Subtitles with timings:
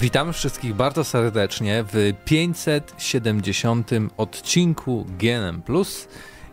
[0.00, 6.08] Witam wszystkich bardzo serdecznie w 570 odcinku GNM Plus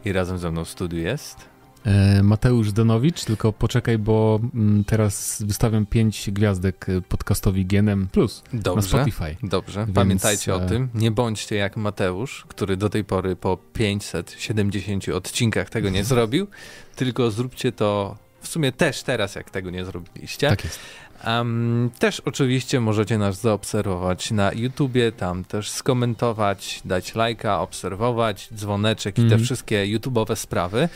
[0.05, 1.51] i razem ze mną w studiu jest
[1.85, 8.97] E, Mateusz Donowicz, tylko poczekaj, bo mm, teraz wystawiam pięć gwiazdek podcastowi GNM Plus Dobrze.
[8.97, 9.35] na Spotify.
[9.43, 10.89] Dobrze, Więc, pamiętajcie o e, tym.
[10.93, 16.47] Nie bądźcie jak Mateusz, który do tej pory po 570 odcinkach tego nie zrobił,
[16.95, 20.49] tylko zróbcie to w sumie też teraz, jak tego nie zrobiliście.
[20.49, 20.79] Tak jest.
[21.27, 29.15] Um, też oczywiście możecie nas zaobserwować na YouTubie, tam też skomentować, dać lajka, obserwować, dzwoneczek
[29.17, 29.43] i te Mhm.
[29.43, 30.89] wszystkie YouTube'owe sprawy.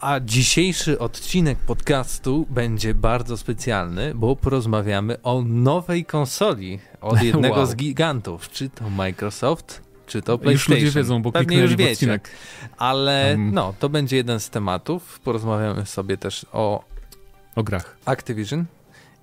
[0.00, 7.66] A dzisiejszy odcinek podcastu będzie bardzo specjalny, bo porozmawiamy o nowej konsoli od jednego Wow.
[7.66, 8.50] z gigantów.
[8.50, 10.74] Czy to Microsoft, czy to Już PlayStation.
[10.78, 11.92] ludzie wiedzą, bo Pewnie już wiecie.
[11.92, 12.30] odcinek.
[12.78, 15.20] Ale Tam- no, to będzie jeden z tematów.
[15.20, 16.84] Porozmawiamy sobie też o
[17.56, 17.96] O grach.
[18.04, 18.64] Activision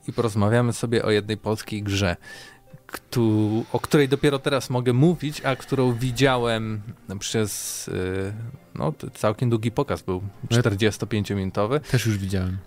[0.08, 2.16] i porozmawiamy sobie o jednej polskiej grze,
[2.88, 6.82] któ- o której dopiero teraz mogę mówić, a którą widziałem
[7.20, 8.34] przez y,
[8.76, 11.80] no, całkiem długi pokaz był, No ja- 45-minutowy.
[11.80, 12.58] Też już widziałem.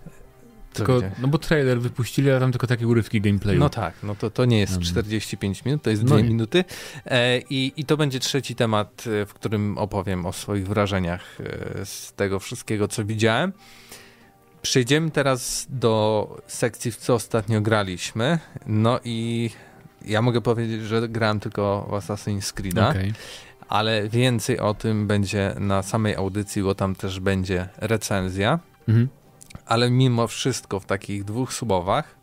[0.73, 3.59] Tylko, no bo trailer wypuścili, a tam tylko takie urywki gameplayu.
[3.59, 4.87] No tak, no to, to nie jest Dobra.
[4.87, 6.23] 45 minut, to jest No 2 nie.
[6.23, 6.63] minuty.
[7.05, 11.37] E, i, I to będzie trzeci temat, e, w którym opowiem o swoich wrażeniach
[11.79, 13.53] e, z tego wszystkiego, co widziałem.
[14.61, 18.39] Przejdziemy teraz do sekcji, w co ostatnio graliśmy.
[18.65, 19.49] No i
[20.05, 23.13] ja mogę powiedzieć, że grałem tylko w Assassin's Creed'a, Okej.
[23.69, 29.07] ale więcej o tym będzie na samej audycji, bo tam też będzie recenzja Mhm.
[29.65, 32.15] ale mimo wszystko w takich dwóch słowach,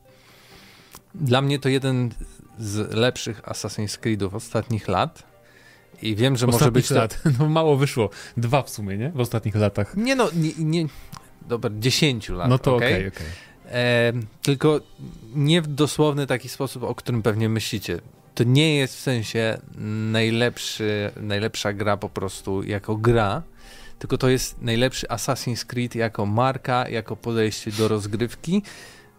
[1.14, 2.10] dla mnie to jeden
[2.58, 5.22] z lepszych Assassin's Creedów ostatnich lat.
[6.02, 6.94] I wiem, że może Ostatnich być to...
[6.94, 7.22] lat.
[7.38, 8.10] No mało wyszło.
[8.36, 9.10] Dwa w sumie, nie?
[9.10, 9.96] W ostatnich latach.
[9.96, 10.86] Nie no, nie, nie...
[11.48, 12.94] Dobra, 10 lat, No to okej?
[12.94, 13.26] okej, okej.
[13.70, 14.80] E, tylko
[15.34, 18.00] nie w dosłowny taki sposób, o którym pewnie myślicie.
[18.34, 19.58] To nie jest w sensie
[20.12, 23.42] najlepszy, najlepsza gra po prostu jako gra,
[23.98, 28.62] tylko to jest najlepszy Assassin's Creed jako marka, jako podejście do rozgrywki,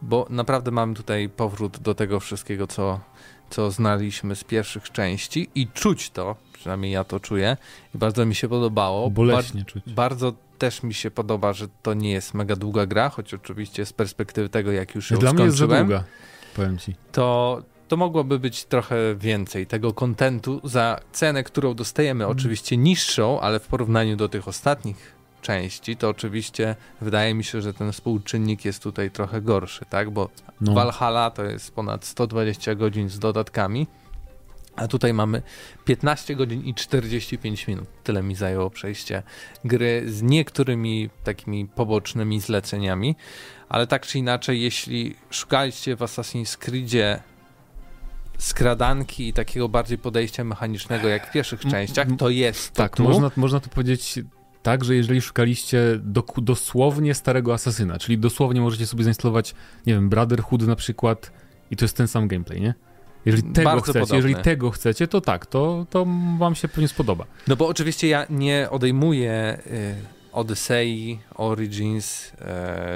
[0.02, 3.00] bo naprawdę mamy tutaj powrót do tego wszystkiego, co,
[3.56, 7.58] co znaliśmy z pierwszych części i czuć to, przynajmniej ja to czuję
[7.96, 9.10] i bardzo mi się podobało.
[9.10, 9.84] Boleśnie czuć.
[9.88, 13.94] Bardzo też mi się podoba, że to nie jest mega długa gra, choć oczywiście z
[13.94, 16.04] perspektywy tego, jak już ją Dla mnie jest za skończyłem, długa,
[16.56, 16.96] powiem ci.
[17.12, 22.38] to, to mogłoby być trochę więcej tego kontentu za cenę, którą dostajemy, Mhm.
[22.38, 25.15] oczywiście niższą, ale w porównaniu do tych ostatnich
[25.46, 30.10] części, to oczywiście wydaje mi się, że ten współczynnik jest tutaj trochę gorszy, tak?
[30.12, 30.30] Bo
[30.62, 30.74] No.
[30.74, 33.88] Valhalla to jest ponad 120 godzin z dodatkami,
[34.76, 35.42] a tutaj mamy
[35.86, 37.88] 15 godzin i 45 minut.
[38.04, 39.24] Tyle mi zajęło przejście
[39.66, 43.16] gry z niektórymi takimi pobocznymi zleceniami,
[43.70, 47.20] ale tak czy inaczej, jeśli szukaliście w Assassin's Creedzie
[48.38, 53.04] skradanki i takiego bardziej podejścia mechanicznego jak w pierwszych częściach, to jest to Tak, tu.
[53.04, 54.20] można, można to powiedzieć
[54.66, 59.56] tak, że jeżeli szukaliście doku- dosłownie starego asasyna, czyli dosłownie możecie sobie zainstalować,
[59.86, 61.32] nie wiem, Brotherhood na przykład
[61.72, 62.74] i to jest ten sam gameplay, nie?
[63.26, 66.06] Jeżeli tego Bardzo chcecie, jeżeli tego chcecie, to tak, to, to
[66.40, 67.26] wam się pewnie spodoba.
[67.48, 69.96] No bo oczywiście ja nie odejmuję y,
[70.32, 72.34] Odyssey, Origins y,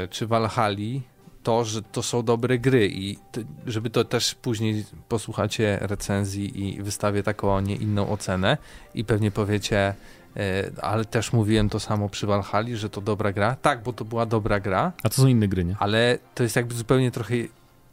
[0.10, 1.00] czy Valhalla
[1.44, 6.84] to, że to są dobre gry i t- żeby to też później posłuchacie recenzji i
[6.84, 8.58] wystawię taką, a nie inną ocenę
[8.94, 9.94] i pewnie powiecie,
[10.82, 13.56] ale też mówiłem to samo przy Valhalla, że to dobra gra.
[13.56, 15.76] Tak, bo to była dobra gra, A to są inne gry, nie?
[15.80, 17.36] ale to jest jakby zupełnie trochę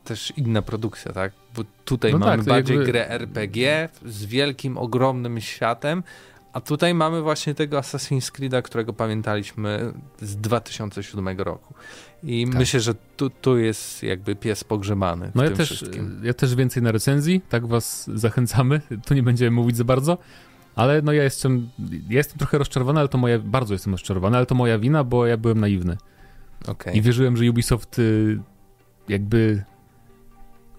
[0.05, 1.33] też inna produkcja, tak?
[1.57, 6.03] Bo tutaj No mamy tak, bardziej jakby- grę RPG z wielkim, ogromnym światem,
[6.53, 11.75] a tutaj mamy właśnie tego Assassin's Creed'a, którego pamiętaliśmy z 2007 roku.
[12.23, 12.55] I Tak.
[12.59, 16.21] myślę, że tu, tu jest jakby pies pogrzebany No ja też, wszystkim.
[16.25, 20.19] ja też więcej na recenzji, tak was zachęcamy, tu nie będziemy mówić za bardzo,
[20.77, 21.69] ale no ja jestem,
[22.09, 25.27] ja jestem trochę rozczarowany, ale to moja, bardzo jestem rozczarowany, ale to moja wina, bo
[25.27, 25.97] ja byłem naiwny.
[26.69, 26.97] Okej.
[26.97, 28.39] I wierzyłem, że Ubisoft y,
[29.09, 29.65] jakby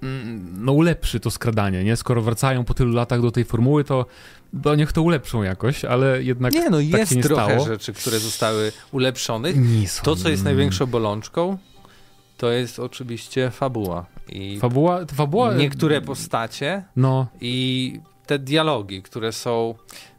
[0.03, 1.95] mm, no ulepszy to skradanie, nie?
[1.95, 4.05] Skoro wracają po tylu latach do tej formuły, to,
[4.63, 7.65] to niech to ulepszą jakoś, ale jednak Nie, no tak jest nie trochę stało.
[7.65, 9.53] rzeczy, które zostały ulepszone.
[9.53, 10.03] nie są.
[10.03, 11.57] To, co jest największą bolączką,
[12.38, 14.05] to jest oczywiście fabuła.
[14.29, 15.53] I Fabuła, fabuła...
[15.53, 19.75] niektóre postacie No, i te dialogi, które są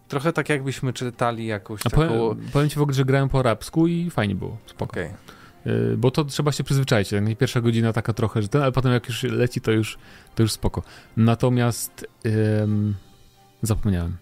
[0.08, 2.08] trochę tak jakbyśmy czytali jakąś a taką...
[2.08, 4.92] powiem, powiem ci w ogóle, że grałem po arabsku i fajnie było, spoko.
[4.92, 5.10] Okej.
[5.66, 7.10] Y, Bo to trzeba się przyzwyczaić.
[7.38, 9.98] Pierwsza godzina taka trochę, że ten, ale potem jak już leci, to już,
[10.34, 10.82] to już spoko.
[11.16, 12.06] Natomiast
[13.62, 14.16] zapomniałem.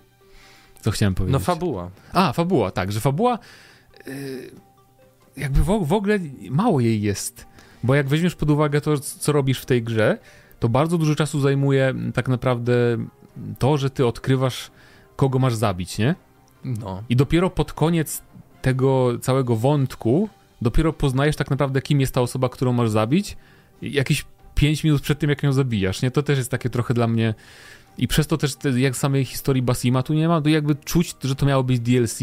[0.81, 1.33] Co chciałem powiedzieć?
[1.33, 1.91] No fabuła.
[2.13, 3.39] A, fabuła, tak, że fabuła
[4.09, 4.51] y,
[5.37, 6.19] jakby w, w ogóle
[6.51, 7.47] mało jej jest.
[7.83, 10.19] Bo jak weźmiesz pod uwagę to, co robisz w tej grze,
[10.61, 12.73] to bardzo dużo czasu zajmuje tak naprawdę
[13.59, 14.71] to, że ty odkrywasz,
[15.17, 16.15] kogo masz zabić, nie?
[16.65, 17.03] No.
[17.09, 18.23] I dopiero pod koniec
[18.63, 20.29] tego całego wątku,
[20.63, 23.37] dopiero poznajesz tak naprawdę, kim jest ta osoba, którą masz zabić,
[23.83, 24.25] jakieś
[24.55, 26.11] 5 minut przed tym, jak ją zabijasz, nie?
[26.11, 27.35] To też jest takie trochę dla mnie...
[27.99, 31.37] I przez to też, jak samej historii Basima tu nie ma, to jakby czuć, że
[31.37, 32.21] to miało być DLC.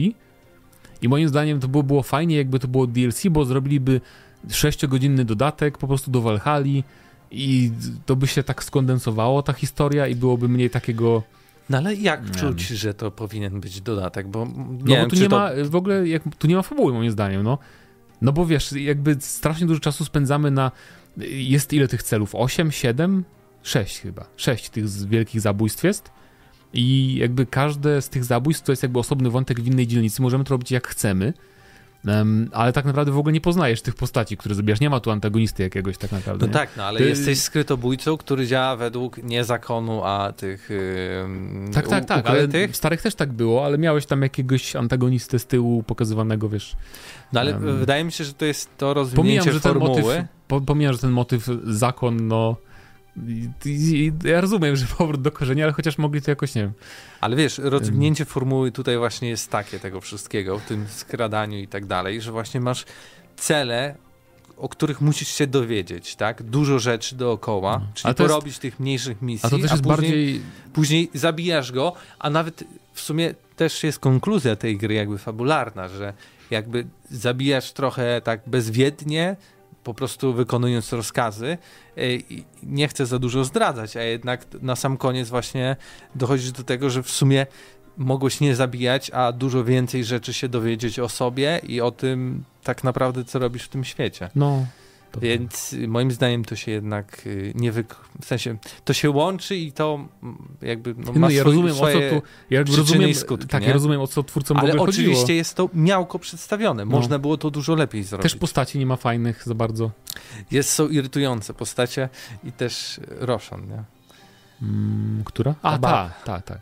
[1.02, 4.02] I moim zdaniem to było, było fajnie, jakby to było DLC, bo zrobiliby
[4.48, 6.82] 6-godzinny dodatek po prostu do Valhalla
[7.34, 7.72] i
[8.06, 11.24] to by się tak skondensowało, ta historia, i byłoby mniej takiego
[11.70, 12.78] no ale jak czuć, wiem.
[12.78, 14.28] że to powinien być dodatek?
[14.28, 15.40] Bo nie no wiem, bo tu nie to...
[15.40, 17.58] ma w ogóle, jak, tu nie ma fabuły moim zdaniem, no.
[18.22, 20.72] No bo wiesz, jakby strasznie dużo czasu spędzamy na,
[21.28, 22.36] jest ile tych celów?
[22.36, 23.24] 8, 7?
[23.64, 24.26] 6 chyba.
[24.38, 26.12] 6 tych wielkich zabójstw jest.
[26.74, 30.22] I jakby każde z tych zabójstw to jest jakby osobny wątek w innej dzielnicy.
[30.22, 31.34] Możemy to robić jak chcemy.
[32.08, 34.80] Um, ale tak naprawdę w ogóle nie poznajesz tych postaci, które zabijasz.
[34.80, 36.46] Nie ma tu antagonisty jakiegoś tak naprawdę.
[36.46, 36.54] No nie?
[36.54, 37.10] tak, no ale Ty...
[37.10, 42.76] jesteś skrytobójcą, który działa według nie zakonu, a tych yy, Tak, tak, tak, ale w
[42.76, 46.76] starych też tak było, ale miałeś tam jakiegoś antagonistę z tyłu pokazywanego, wiesz.
[47.34, 49.96] No ale um, wydaje mi się, że to jest to rozwinięcie pomijam, że formuły.
[49.96, 52.56] Ten motyw, po, pomijam, że ten motyw zakon, no
[54.26, 56.74] ja rozumiem, że powrót do korzenia, ale chociaż mogli to jakoś, nie wiem.
[57.22, 61.86] Ale wiesz, rozwinięcie formuły tutaj właśnie jest takie tego wszystkiego, w tym skradaniu i tak
[61.86, 62.86] dalej, że właśnie masz
[63.36, 63.96] cele,
[64.58, 66.44] o których musisz się dowiedzieć, tak?
[66.44, 67.88] Dużo rzeczy dookoła, no.
[67.94, 68.62] czyli porobić jest...
[68.62, 70.42] tych mniejszych misji, a, to też jest później, bardziej...
[70.74, 72.64] później zabijasz go, a nawet
[72.94, 76.14] w sumie też jest konkluzja tej gry jakby fabularna, że
[76.52, 79.36] jakby zabijasz trochę tak bezwiednie,
[79.84, 81.58] po prostu wykonując rozkazy.
[81.98, 82.02] E,
[82.64, 85.76] nie chcę za dużo zdradzać, a jednak na sam koniec właśnie
[86.16, 87.46] dochodzisz do tego, że w sumie
[87.98, 92.84] mogłeś nie zabijać, a dużo więcej rzeczy się dowiedzieć o sobie i o tym tak
[92.84, 94.30] naprawdę, co robisz w tym świecie.
[94.36, 94.66] No.
[95.22, 97.86] Więc moim zdaniem to się jednak y, nie wy...
[98.22, 101.76] w sensie to się łączy i to mm, jakby no, ma no, ja swój, rozumiem,
[101.76, 103.68] swoje o co tu, ja rozumiem, skutki, tak, nie?
[103.68, 105.38] ja rozumiem o co twórcom Ale oczywiście chodziło.
[105.38, 106.86] jest to miałko przedstawione.
[106.86, 106.92] No.
[106.92, 108.24] Można było to dużo lepiej zrobić.
[108.24, 109.92] Też postaci nie ma fajnych za bardzo.
[110.52, 112.10] Jest, są irytujące postacie
[112.44, 113.84] i też Roshan, nie?
[114.62, 115.56] Mm, która?
[115.62, 116.60] A, tak, tak, tak.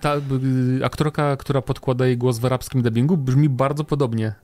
[0.00, 4.34] Ta, y, aktorka, która podkłada jej głos w arabskim dubbingu brzmi bardzo podobnie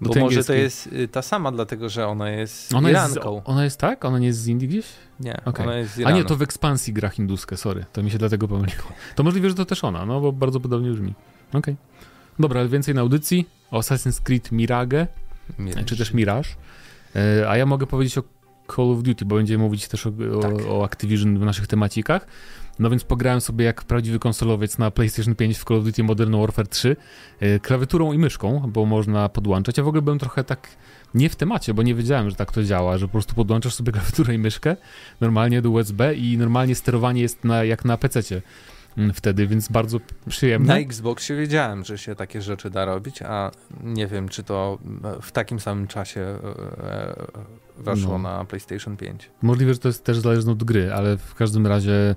[0.00, 3.34] bo może to jest y, ta sama, dlatego że ona jest ona Iranką.
[3.34, 4.04] Jest, ona jest tak?
[4.04, 4.86] Ona nie jest z Indii gdzieś?
[5.20, 5.66] Nie, okay.
[5.66, 6.16] ona jest z Iranu.
[6.16, 7.84] A nie, to w ekspansji gra hinduskę, sorry.
[7.92, 8.82] To mi się dlatego pomyliło.
[9.16, 11.14] To możliwe, że to też ona, no bo bardzo podobnie brzmi.
[11.48, 11.60] Okej.
[11.60, 11.76] Okay.
[12.38, 15.06] Dobra, ale więcej na audycji o Assassin's Creed Mirage,
[15.58, 15.84] Mirage.
[15.84, 16.48] czy też Mirage.
[17.16, 18.22] E, a ja mogę powiedzieć o
[18.76, 20.10] Call of Duty, bo będziemy mówić też o,
[20.42, 20.52] tak.
[20.52, 22.26] o, o Activision w naszych temacikach.
[22.80, 26.40] No więc pograłem sobie jak prawdziwy konsolowiec na PlayStation 5 w Call of Duty Modern
[26.40, 26.96] Warfare 3
[27.40, 29.78] e, klawiaturą i myszką, bo można podłączać.
[29.78, 30.68] Ja w ogóle byłem trochę tak
[31.14, 33.92] nie w temacie, bo nie wiedziałem, że tak to działa, że po prostu podłączasz sobie
[34.00, 34.76] klawiaturę i myszkę
[35.20, 38.42] normalnie do USB i normalnie sterowanie jest na, jak na PC-cie
[38.98, 39.98] mm, wtedy, więc bardzo
[40.28, 40.74] przyjemne.
[40.74, 43.50] Na Xboxie wiedziałem, że się takie rzeczy da robić, a
[43.82, 44.78] nie wiem, czy to
[45.22, 46.38] w takim samym czasie e,
[46.84, 47.14] e,
[47.78, 48.18] weszło no.
[48.18, 49.30] na PlayStation 5.
[49.42, 52.14] Możliwe, że to jest też zależne od gry, ale w każdym razie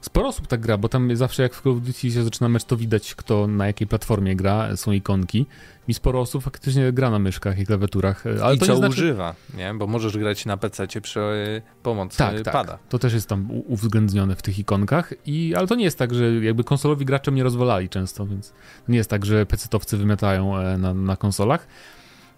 [0.00, 2.64] Sporo osób tak gra, bo tam zawsze jak w Call of Duty się zaczyna mecz,
[2.64, 5.46] to widać kto na jakiej platformie gra, są ikonki.
[5.88, 8.26] I sporo osób faktycznie gra na myszkach i klawiaturach.
[8.26, 8.92] E, ale I to co znaczy...
[8.92, 9.74] używa, nie?
[9.74, 12.52] Bo możesz grać na PC przy e, pomocy tak, tak.
[12.52, 12.78] pada.
[12.88, 15.14] To też jest tam uwzględnione w tych ikonkach.
[15.26, 18.52] I, ale to nie jest tak, że jakby konsolowi gracze mnie rozwalali często, więc
[18.88, 21.66] nie jest tak, że PC-towcy wymiatają e, na, na konsolach.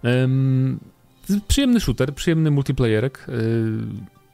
[0.03, 0.79] Um,
[1.47, 3.25] przyjemny shooter, przyjemny multiplayerek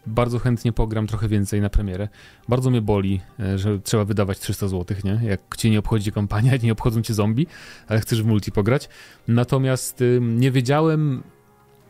[0.08, 2.08] bardzo chętnie pogram trochę więcej na premierę.
[2.48, 5.20] Bardzo mnie boli, e, że trzeba wydawać 300 zł, nie?
[5.24, 7.48] Jak cię nie obchodzi kampania, nie obchodzą cię zombie,
[7.88, 8.90] ale chcesz w multi pograć.
[9.28, 11.24] Natomiast nie wiedziałem,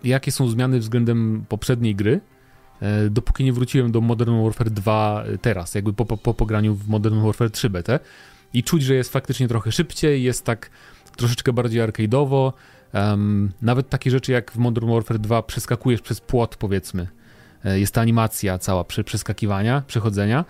[0.03, 2.21] jakie są zmiany względem poprzedniej gry,
[2.81, 6.75] e, dopóki nie wróciłem do Modern Warfare 2 e, teraz, jakby po, po, po pograniu
[6.75, 7.99] w Modern Warfare 3 BT.
[8.53, 10.69] I czuć, że jest faktycznie trochę szybciej, jest tak
[11.15, 12.51] troszeczkę bardziej arcade'owo.
[12.93, 17.07] Um, nawet takie rzeczy jak w Modern Warfare 2 przeskakujesz przez płot, powiedzmy,
[17.63, 20.45] jest ta animacja cała przeskakiwania, przechodzenia,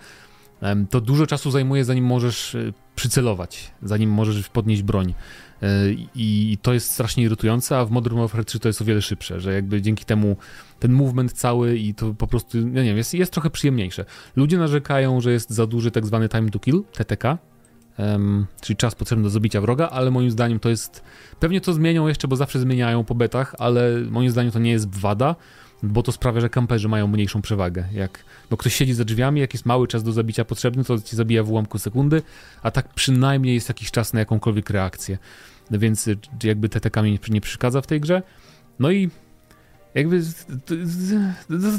[0.90, 5.14] to dużo czasu zajmuje, zanim możesz e, przycelować, zanim możesz podnieść broń.
[5.62, 5.66] E,
[6.14, 9.40] I to jest strasznie irytujące, a w Modern Warfare 3 to jest o wiele szybsze,
[9.40, 10.36] że jakby dzięki temu
[10.78, 14.04] ten movement cały i to po prostu, ja nie wiem, jest, jest trochę przyjemniejsze.
[14.36, 17.38] Ludzie narzekają, że jest za duży tak zwany time to kill, TTK,
[17.98, 21.02] um, czyli czas potrzebny do zabicia wroga, ale moim zdaniem to jest,
[21.40, 24.94] pewnie to zmienią jeszcze, bo zawsze zmieniają po betach, ale moim zdaniem to nie jest
[24.94, 25.36] wada,
[25.82, 27.84] bo to sprawia, że kamperzy mają mniejszą przewagę.
[27.92, 31.16] Jak no, ktoś siedzi za drzwiami, jak jest mały czas do zabicia potrzebny, to ci
[31.16, 32.22] zabija w ułamku sekundy,
[32.62, 35.18] a tak przynajmniej jest jakiś czas na jakąkolwiek reakcję.
[35.70, 36.08] Więc
[36.42, 38.22] jakby TTK mi nie przeszkadza w tej grze.
[38.78, 39.10] No i
[39.94, 40.22] jakby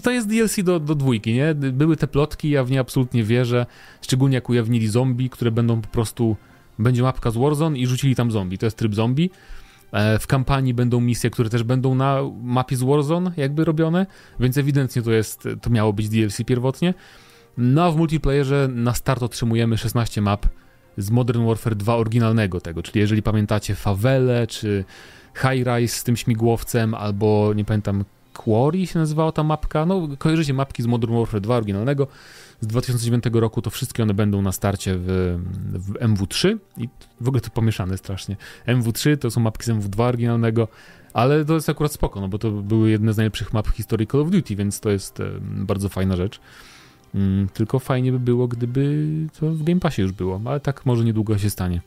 [0.04, 1.56] to jest DLC do, do dwójki, nie?
[1.56, 3.66] Były te plotki, ja w nie absolutnie wierzę,
[4.02, 6.36] szczególnie jak ujawnili zombie, które będą po prostu,
[6.80, 9.30] będzie mapka z Warzone i rzucili tam zombie, to jest tryb zombie.
[9.92, 14.06] E, w kampanii będą misje, które też będą na mapie z Warzone jakby robione,
[14.40, 16.94] więc ewidentnie to jest, to miało być DLC pierwotnie.
[17.58, 20.46] No a w multiplayerze na start otrzymujemy 16 map
[20.98, 24.86] z Modern Warfare 2 oryginalnego tego, czyli jeżeli pamiętacie Favele, czy
[25.36, 29.86] High Rise z tym śmigłowcem, albo nie pamiętam, Quarry się nazywała ta mapka.
[29.86, 32.08] No, kojarzycie mapki z Modern Warfare 2 oryginalnego
[32.60, 35.38] z 2009 roku, to wszystkie one będą na starcie w,
[35.74, 36.90] w MW3 i
[37.22, 38.36] w ogóle to pomieszane strasznie.
[38.68, 40.68] MW3 to są mapki z MW2 oryginalnego,
[41.14, 44.08] ale to jest akurat spoko, no bo to były jedne z najlepszych map w historii
[44.08, 46.40] Call of Duty, więc to jest bardzo fajna rzecz.
[47.16, 49.08] Mm, tylko fajnie by było, gdyby
[49.40, 51.82] to w Game Passie już było, ale tak może niedługo się stanie.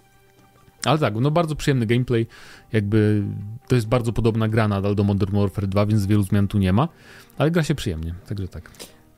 [0.85, 2.27] Ale tak, no bardzo przyjemny gameplay,
[2.73, 3.23] jakby
[3.69, 6.73] to jest bardzo podobna gra nadal do Modern Warfare 2, więc wielu zmian tu nie
[6.73, 6.89] ma,
[7.39, 8.71] ale gra się przyjemnie, także tak.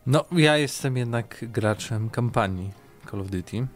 [0.06, 2.70] No, ja jestem jednak graczem kampanii
[3.10, 3.66] Call of Duty,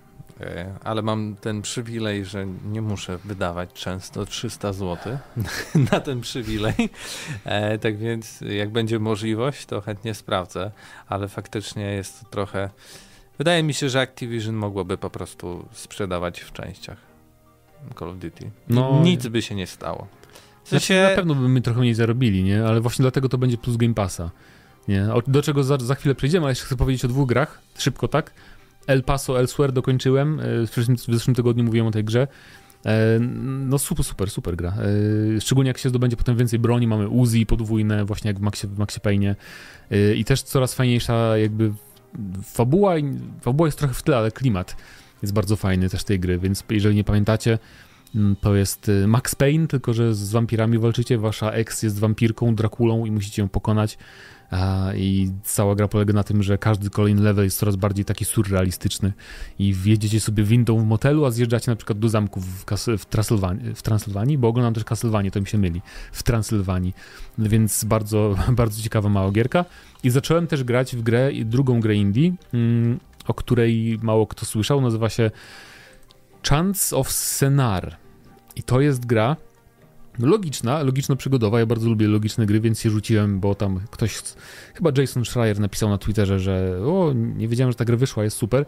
[0.40, 5.18] e, ale mam ten przywilej, że nie muszę wydawać często 300 zł
[5.92, 6.74] na ten przywilej.
[7.44, 10.70] E, tak więc jak będzie możliwość, to chętnie sprawdzę,
[11.08, 12.70] ale faktycznie jest to trochę.
[13.38, 17.09] Wydaje mi się, że Activision mogłoby po prostu sprzedawać w częściach.
[17.98, 18.50] Call of Duty.
[18.68, 20.06] No, Nic by się nie stało.
[20.64, 20.94] W sensie...
[20.94, 22.64] Znaczy, na pewno by my trochę mniej zarobili, nie?
[22.64, 24.30] Ale właśnie dlatego to będzie plus Game Passa.
[24.88, 25.08] Nie?
[25.26, 27.62] Do czego za, za chwilę przejdziemy, ale jeszcze chcę powiedzieć o dwóch grach.
[27.78, 28.32] Szybko, tak?
[28.86, 30.40] El Paso Elsewhere dokończyłem.
[30.40, 32.28] E, w zeszłym, w zeszłym tygodniu mówiłem o tej grze.
[32.86, 33.18] E,
[33.68, 34.74] no super, super, super gra.
[35.36, 38.68] E, szczególnie jak się zdobędzie potem więcej broni, mamy Uzi podwójne, właśnie jak w Maxie,
[38.68, 39.36] w Maxie Payne.
[40.16, 41.72] I też coraz fajniejsza jakby
[42.44, 42.94] fabuła,
[43.40, 44.76] fabuła jest trochę w tle, ale klimat
[45.22, 47.58] jest bardzo fajny też tej gry, więc jeżeli nie pamiętacie,
[48.14, 52.54] mm, to jest y, Max Payne, tylko że z wampirami walczycie, wasza ex jest wampirką,
[52.54, 53.98] Drakulą i musicie ją pokonać.
[54.96, 59.12] I cała gra polega na tym, że każdy kolejny level jest coraz bardziej taki surrealistyczny.
[59.58, 62.64] I wjedziecie sobie windą w motelu, a zjeżdżacie na przykład do zamku w,
[62.98, 66.94] w, Transylwanii, w Transylwanii, bo oglądam też Castlevania, to mi się myli, w Transylwanii,
[67.38, 69.64] więc bardzo, bardzo ciekawa mała gierka.
[70.02, 72.98] I zacząłem też grać w grę, drugą grę indie, mm,
[73.30, 74.80] o której mało kto słyszał.
[74.80, 75.30] Nazywa się
[76.48, 77.96] Chance of Scenar.
[78.56, 79.36] I to jest gra
[80.18, 81.58] logiczna, logiczno-przygodowa.
[81.58, 84.22] Ja bardzo lubię logiczne gry, więc się rzuciłem, bo tam ktoś,
[84.74, 88.36] chyba Jason Schreier napisał na Twitterze, że o, nie wiedziałem, że ta gra wyszła, jest
[88.36, 88.66] super.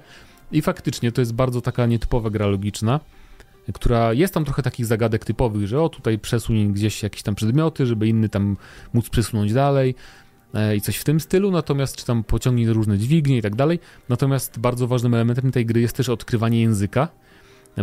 [0.52, 3.00] I faktycznie to jest bardzo taka nietypowa gra logiczna,
[3.74, 7.86] która jest tam trochę takich zagadek typowych, że o, tutaj przesuń gdzieś jakieś tam przedmioty,
[7.86, 8.56] żeby inny tam
[8.92, 9.94] móc przesunąć dalej.
[10.54, 13.78] E, i coś w tym stylu, natomiast czy tam pociągnij różne dźwignie i tak dalej.
[14.08, 17.08] Natomiast bardzo ważnym elementem tej gry jest też odkrywanie języka,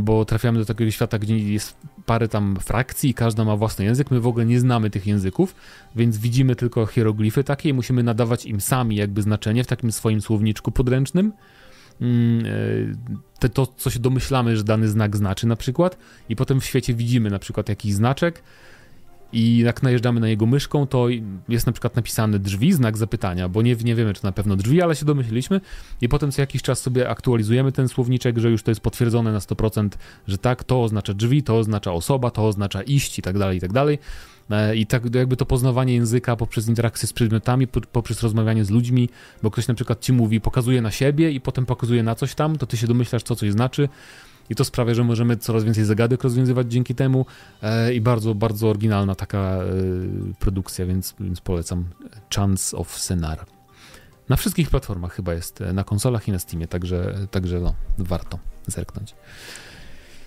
[0.01, 4.11] bo trafiamy do takiego świata, gdzie jest parę tam frakcji i każda ma własny język.
[4.11, 5.55] My w ogóle nie znamy tych języków,
[5.95, 10.21] więc widzimy tylko hieroglify takie i musimy nadawać im sami jakby znaczenie w takim swoim
[10.21, 11.33] słowniczku podręcznym.
[12.01, 12.45] Mm,
[13.41, 15.97] e, to, co się domyślamy, że dany znak znaczy na przykład
[16.29, 18.43] i potem w świecie widzimy na przykład jakiś znaczek
[19.33, 21.07] i jak najeżdżamy na jego myszką, to
[21.49, 24.81] jest na przykład napisany drzwi, znak zapytania, bo nie, nie wiemy, czy na pewno drzwi,
[24.81, 25.61] ale się domyśliliśmy
[26.01, 29.39] i potem co jakiś czas sobie aktualizujemy ten słowniczek, że już to jest potwierdzone na
[29.39, 29.89] 100%,
[30.27, 33.61] że tak, to oznacza drzwi, to oznacza osoba, to oznacza iść i tak dalej, i
[33.61, 33.99] tak dalej.
[34.49, 39.09] E, I tak jakby to poznawanie języka poprzez interakcję z przedmiotami, poprzez rozmawianie z ludźmi,
[39.43, 42.57] bo ktoś na przykład ci mówi, pokazuje na siebie i potem pokazuje na coś tam,
[42.57, 43.89] to ty się domyślasz, co coś znaczy
[44.49, 47.25] i to sprawia, że możemy coraz więcej zagadek rozwiązywać dzięki temu
[47.61, 49.63] e, i bardzo, bardzo oryginalna taka e,
[50.39, 51.85] produkcja, więc, więc polecam
[52.35, 53.45] Chance of Scenar.
[54.29, 58.39] Na wszystkich platformach chyba jest, e, na konsolach i na Steamie, także, także no, warto
[58.67, 59.15] zerknąć.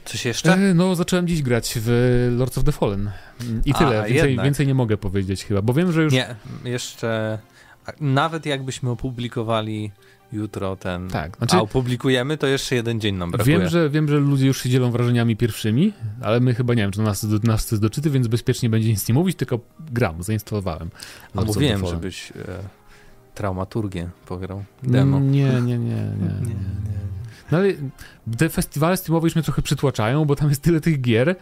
[0.04, 0.56] Coś jeszcze?
[0.56, 1.88] No, zacząłem dziś grać w
[2.38, 3.10] Lords of the Fallen.
[3.64, 4.04] I tyle.
[4.08, 6.12] Więcej, więcej, nie mogę powiedzieć chyba, bo wiem, że już.
[6.12, 7.38] Nie, jeszcze.
[8.00, 9.92] Nawet jakbyśmy opublikowali
[10.32, 11.08] jutro ten.
[11.08, 13.58] Tak, znaczy, a opublikujemy, to jeszcze jeden dzień nam brakuje.
[13.58, 16.90] Wiem że, wiem, że ludzie już się dzielą wrażeniami pierwszymi, ale my chyba nie wiem,
[16.90, 20.22] czy to nas, nas to jest doczyty, więc bezpiecznie będzie nic nie mówić, tylko gram,
[20.22, 20.90] zainstalowałem.
[21.34, 22.34] A mówiłem, żebyś e,
[23.34, 24.64] traumaturgię pograł.
[24.82, 25.20] Demo.
[25.20, 25.78] Nie, nie, nie, nie.
[25.78, 27.02] nie, nie.
[27.52, 27.68] No ale
[28.38, 31.36] te festiwale Steamowe już mnie trochę przytłaczają, bo tam jest tyle tych gier,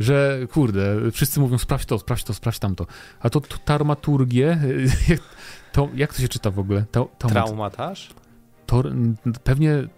[0.00, 2.86] że kurde, wszyscy mówią sprawdź to, sprawdź to, sprawdź tamto.
[3.20, 4.58] A to, to tarmaturgię,
[5.72, 6.84] to, jak to się czyta w ogóle?
[6.90, 8.10] To Traumatarz?
[8.68, 8.92] Tor,
[9.44, 9.88] pewnie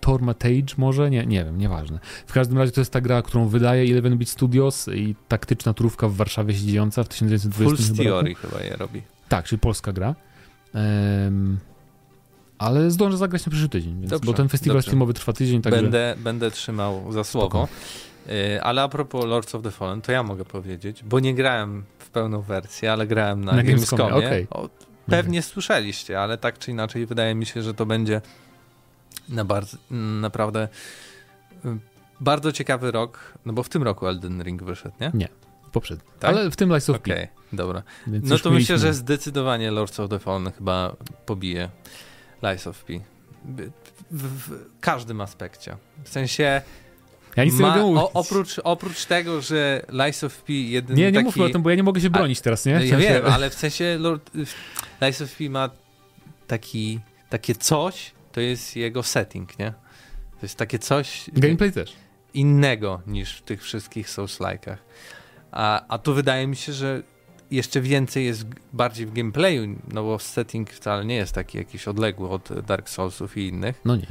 [0.00, 1.10] Tormatage może?
[1.10, 1.98] Nie, nie wiem, nieważne.
[2.26, 6.08] W każdym razie to jest ta gra, którą wydaje Eleven Beat Studios i taktyczna turówka
[6.08, 9.02] w Warszawie się dziejąca w 1920 Full Theory chyba je robi.
[9.28, 10.14] Tak, czyli polska gra.
[10.74, 11.58] Um,
[12.58, 15.62] ale zdążę zagrać na przyszły tydzień, więc, dobrze, bo ten festiwal filmowy trwa tydzień.
[15.62, 15.82] Także...
[15.82, 17.48] Będę, będę trzymał za słowo.
[17.48, 17.68] Spoko.
[18.28, 21.84] E, ale a propos Lords of the Fallen, to ja mogę powiedzieć, bo nie grałem
[21.98, 24.02] w pełną wersję, ale grałem na, Na Gamescomie.
[24.02, 24.46] Gamescomie, okej.
[24.50, 24.68] O,
[25.10, 28.20] Pewnie słyszeliście, ale tak czy inaczej wydaje mi się, że to będzie
[29.28, 29.76] na bardzo,
[30.20, 30.68] naprawdę
[31.64, 31.68] y,
[32.20, 35.28] bardzo ciekawy rok, no bo w tym roku Elden Ring wyszedł, nie?
[35.72, 36.04] Poprzedni.
[36.20, 36.30] Tak?
[36.30, 37.28] Ale w tym Lies of Okej, P.
[37.52, 37.82] dobra.
[38.06, 41.68] Więc No to myślę, mieliśmy- że zdecydowanie Lords of the Fallen chyba pobije
[42.42, 42.92] Lies of P.
[44.10, 45.76] W, w każdym aspekcie.
[46.04, 46.62] W sensie
[47.36, 48.02] Ja nic nie ma, mogę mówić.
[48.02, 51.24] o, oprócz, oprócz tego, że Lies of P jeden Nie, nie taki...
[51.24, 52.74] mówmy o tym, bo ja nie mogę się bronić teraz, nie?
[52.74, 54.30] No ja wiem, ale w sensie Lord,
[55.00, 55.70] Lies of P ma
[56.46, 59.70] taki, takie coś, to jest jego setting, nie?
[60.40, 61.92] To jest takie coś Gameplay też.
[62.34, 64.76] innego niż w tych wszystkich Souls-like'ach.
[65.52, 67.02] A, a tu wydaje mi się, że
[67.50, 72.28] jeszcze więcej jest bardziej w gameplayu, no bo setting wcale nie jest taki jakiś odległy
[72.28, 74.06] od Dark Soulsów i innych, No nie.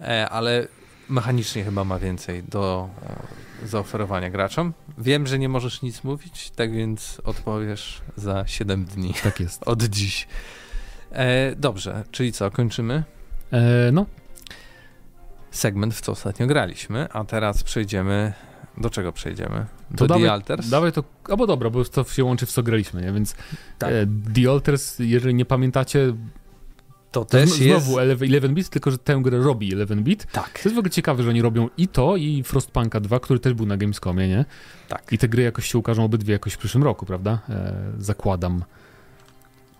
[0.00, 0.68] e, ale
[1.08, 2.88] mechanicznie chyba ma więcej do
[3.64, 4.72] e, zaoferowania graczom.
[4.98, 9.62] Wiem, że nie możesz nic mówić, tak więc odpowiesz za 7 dni Tak jest.
[9.68, 10.26] od dziś.
[11.12, 13.02] E, dobrze, czyli co, kończymy
[13.52, 14.06] E, no,
[15.50, 18.32] segment, w co ostatnio graliśmy, a teraz przejdziemy.
[18.76, 19.66] Do czego przejdziemy?
[19.96, 20.68] To Do The dawaj- Alters?
[20.68, 23.12] dawaj to, albo dobra, bo to się łączy w co graliśmy, nie?
[23.12, 23.34] Więc
[23.78, 23.90] Tak.
[23.92, 26.12] e, The Alters, jeżeli nie pamiętacie,
[27.10, 27.86] To też zn- jest.
[27.86, 30.26] znowu 11 bit, tylko że tę grę robi 11 bit.
[30.32, 33.40] Tak, To jest w ogóle ciekawe, że oni robią i to, i Frostpunka 2, który
[33.40, 34.44] też był na Gamescomie, nie?
[34.88, 35.12] tak.
[35.12, 37.38] I te gry jakoś się ukażą obydwie jakoś w przyszłym roku, prawda?
[37.48, 38.58] E, zakładam.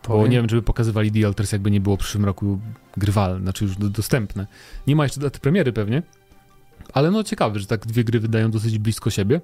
[0.02, 2.58] Bo Powiem- nie wiem, żeby pokazywali The Alters, jakby nie było w przyszłym roku
[2.96, 4.46] grywalne, znaczy już do, dostępne.
[4.86, 6.02] Nie ma jeszcze daty premiery pewnie,
[6.92, 9.40] ale no ciekawe, że tak dwie gry wydają dosyć blisko siebie.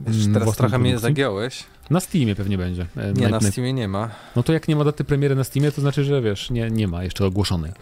[0.00, 1.08] Wiesz, mm, teraz trochę mnie produkcji.
[1.14, 1.64] zagiąłeś.
[1.90, 2.86] Na Steamie pewnie będzie.
[2.96, 4.08] E, Nie, na naj- Steamie nie ma.
[4.36, 6.88] No to jak nie ma daty premiery na Steamie, to znaczy, że wiesz, nie, nie
[6.88, 7.72] ma jeszcze ogłoszonej.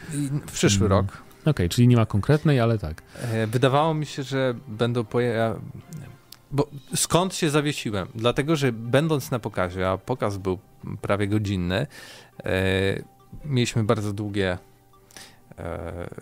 [0.46, 0.98] W przyszły Mm.
[0.98, 1.22] rok.
[1.44, 3.02] Okej, czyli nie ma konkretnej, ale tak.
[3.32, 5.58] E, Wydawało mi się, że będą pojawiać.
[6.50, 8.08] Bo skąd się zawiesiłem?
[8.14, 10.58] Dlatego, że będąc na pokazie, a pokaz był
[11.02, 11.86] prawie godzinny,
[12.44, 13.02] e,
[13.44, 14.58] mieliśmy bardzo długie e,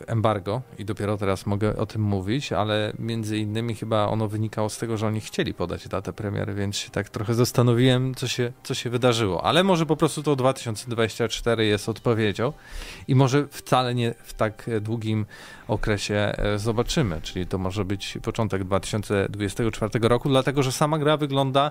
[0.07, 4.79] embargo i dopiero teraz mogę o tym mówić, ale między innymi chyba ono wynikało z
[4.79, 8.75] tego, że oni chcieli podać datę premiery, więc się tak trochę zastanowiłem, co się, co
[8.75, 9.45] się wydarzyło.
[9.45, 12.53] Ale może po prostu to 2024 jest odpowiedzią
[13.09, 15.27] i może wcale nie w tak długim
[15.69, 21.71] okresie e, zobaczymy, czyli to może być początek 2024 roku, dlatego że sama gra wygląda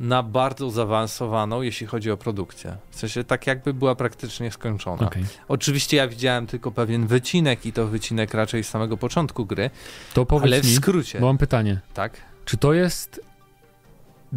[0.00, 2.76] na bardzo zaawansowaną, jeśli chodzi o produkcję.
[2.90, 5.06] W sensie tak jakby była praktycznie skończona.
[5.06, 5.24] Okej.
[5.48, 9.70] Oczywiście ja widziałem tylko pewien wycinek i to wycinek raczej z samego początku gry,
[10.14, 11.80] To powiedz ale w mi, skrócie, bo mam pytanie.
[11.94, 12.12] tak?
[12.44, 13.20] Czy to jest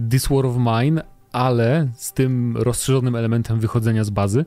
[0.10, 4.46] This War of Mine, ale z tym rozszerzonym elementem wychodzenia z bazy?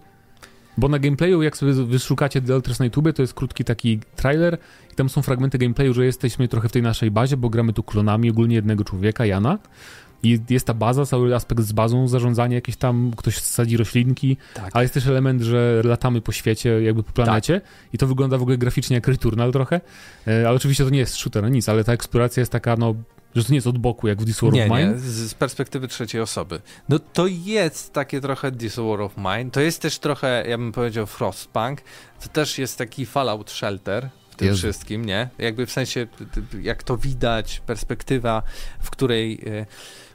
[0.79, 4.59] Bo na gameplayu, jak sobie wyszukacie Alters na YouTube, to jest krótki taki trailer
[4.93, 7.83] i tam są fragmenty gameplayu, że jesteśmy trochę w tej naszej bazie, bo gramy tu
[7.83, 9.59] klonami ogólnie jednego człowieka, Jana.
[10.25, 14.71] I jest ta baza, cały aspekt z bazą, zarządzanie jakieś tam, ktoś sadzi roślinki, Tak.
[14.73, 17.61] ale jest też element, że latamy po świecie, jakby po planecie
[17.93, 19.81] i to wygląda w ogóle graficznie jak Returnal trochę,
[20.27, 22.95] e, ale oczywiście to nie jest shooter, nic, ale ta eksploracja jest taka, no,
[23.35, 24.93] że to nie jest od boku, jak w This War Nie, of Mine.
[24.93, 26.61] nie, z, perspektywy trzeciej osoby.
[26.89, 30.73] No to jest takie trochę This War of Mine, to jest też trochę, ja bym
[30.73, 31.81] powiedział, Frostpunk,
[32.23, 34.59] to też jest taki Fallout Shelter w tym Jezu.
[34.59, 35.29] wszystkim, nie?
[35.39, 36.07] Jakby w sensie,
[36.63, 38.43] jak to widać, perspektywa,
[38.81, 39.67] w której, e,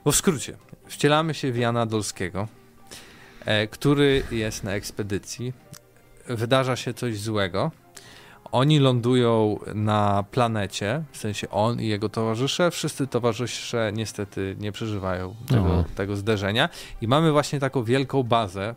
[0.05, 0.57] bo w skrócie,
[0.87, 2.47] wcielamy się w Jana Dolskiego,
[3.45, 5.53] e, który jest na ekspedycji,
[6.27, 7.71] wydarza się coś złego,
[8.51, 12.71] oni lądują na planecie, w sensie on i jego towarzysze.
[12.71, 15.85] Wszyscy towarzysze niestety nie przeżywają tego, O.
[15.95, 16.69] tego zderzenia.
[17.01, 18.75] I mamy właśnie taką wielką bazę,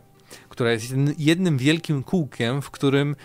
[0.49, 3.15] która jest jedn- jednym wielkim kółkiem, w którym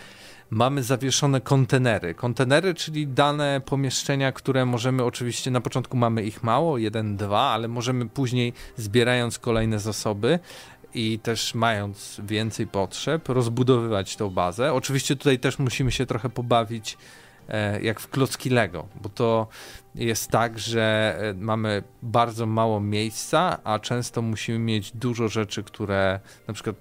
[0.51, 2.15] mamy zawieszone kontenery.
[2.15, 7.69] Kontenery, czyli dane pomieszczenia, które możemy oczywiście, na początku mamy ich mało, jeden, dwa, ale
[7.69, 10.39] możemy później, zbierając kolejne zasoby,
[10.95, 14.75] i też mając więcej potrzeb, rozbudowywać tą bazę.
[14.75, 16.99] Oczywiście tutaj też musimy się trochę pobawić
[17.49, 19.47] e, jak w klocki Lego, bo to
[19.95, 26.21] jest tak, że e, mamy bardzo mało miejsca, a często musimy mieć dużo rzeczy, które
[26.49, 26.77] na przykład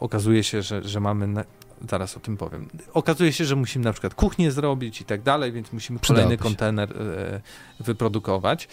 [0.00, 1.44] okazuje się, że, że mamy.
[1.90, 2.68] Zaraz o tym powiem.
[2.94, 6.38] Okazuje się, że musimy na przykład kuchnię zrobić i tak dalej, więc musimy kolejny się.
[6.38, 7.40] kontener e,
[7.80, 8.68] wyprodukować.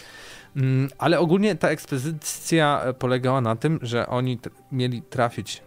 [0.56, 4.38] Mm, Ale ogólnie ta ekspedycja e, polegała na tym, że oni
[4.72, 5.62] mieli trafić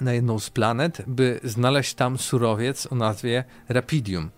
[0.00, 4.30] na jedną z planet, by znaleźć tam surowiec o nazwie Rapidium.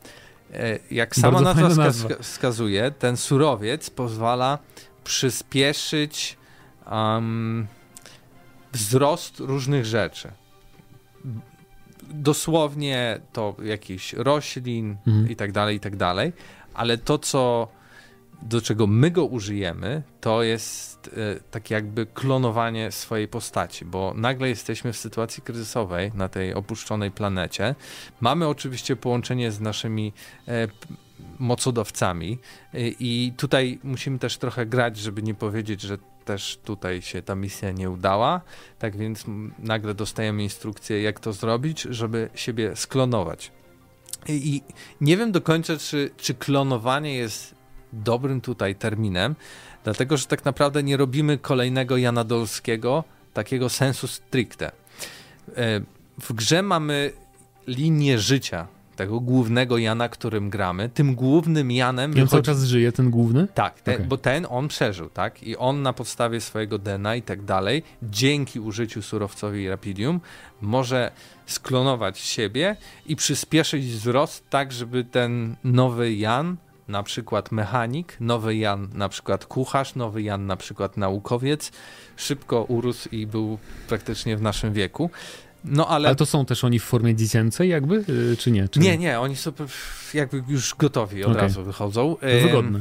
[0.52, 2.08] E, Jak sama Bardzo nazwa, nazwa.
[2.20, 4.58] wskazuje, ten surowiec pozwala
[5.04, 6.38] przyspieszyć
[6.90, 7.66] um,
[8.72, 10.30] wzrost różnych rzeczy.
[12.11, 15.31] Dosłownie to jakichś roślin Mhm.
[15.31, 16.33] i tak dalej, i tak dalej,
[16.75, 17.68] ale to, co
[18.42, 24.49] do czego my go użyjemy, to jest e, tak jakby klonowanie swojej postaci, bo nagle
[24.49, 27.75] jesteśmy w sytuacji kryzysowej na tej opuszczonej planecie.
[28.20, 30.12] Mamy oczywiście połączenie z naszymi
[30.49, 30.68] e,
[31.38, 32.38] mocodawcami
[32.75, 35.99] e, i tutaj musimy też trochę grać, żeby nie powiedzieć, że
[36.30, 38.40] też tutaj się ta misja nie udała.
[38.78, 39.24] Tak więc
[39.58, 43.52] nagle dostajemy instrukcję, jak to zrobić, żeby siebie sklonować.
[44.28, 44.62] I, i
[45.00, 47.54] nie wiem do końca, czy, czy klonowanie jest
[47.92, 49.34] dobrym tutaj terminem,
[49.84, 54.66] dlatego że tak naprawdę nie robimy kolejnego Jana Dolskiego takiego sensu stricte.
[55.56, 55.80] E,
[56.20, 57.12] w grze mamy
[57.66, 58.66] linię życia
[59.00, 60.88] tego głównego Jana, którym gramy.
[60.88, 62.16] Tym głównym Janem...
[62.16, 63.48] I on cały czas żyje, ten główny?
[63.54, 64.06] Tak, ten, okay.
[64.06, 65.42] bo ten on przeżył, tak?
[65.42, 70.20] I on na podstawie swojego DNA i tak dalej, dzięki użyciu surowcowi Rapidium,
[70.60, 71.10] może
[71.46, 76.56] sklonować siebie i przyspieszyć wzrost tak, żeby ten nowy Jan
[76.88, 81.72] na przykład mechanik, nowy Jan na przykład kucharz, nowy Jan na przykład naukowiec,
[82.16, 83.58] szybko urósł i był
[83.88, 85.10] praktycznie w naszym wieku.
[85.64, 86.09] No, ale...
[86.09, 88.68] ale to są też oni w formie dziecięcej jakby, y, czy nie?
[88.68, 89.53] Czy nie, nie, oni są
[90.14, 91.42] jakby już gotowi, od okay.
[91.42, 92.16] razu wychodzą.
[92.42, 92.81] Wygodne.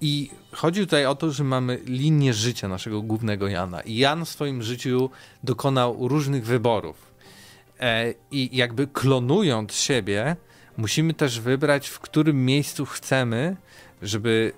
[0.00, 3.80] I chodzi tutaj o to, że mamy linię życia naszego głównego Jana.
[3.80, 5.10] I Jan w swoim życiu
[5.44, 7.12] dokonał różnych wyborów.
[7.80, 10.36] E, I jakby klonując siebie,
[10.76, 13.56] musimy też wybrać, w którym miejscu chcemy,
[14.02, 14.52] żeby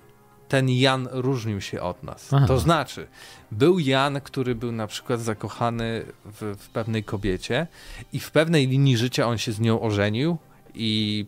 [0.47, 2.33] ten Jan różnił się od nas.
[2.33, 2.47] Aha.
[2.47, 3.07] To znaczy,
[3.57, 7.67] był Jan, który był na przykład zakochany w, w, pewnej kobiecie
[8.13, 10.37] i w pewnej linii życia on się z nią ożenił
[10.73, 11.25] i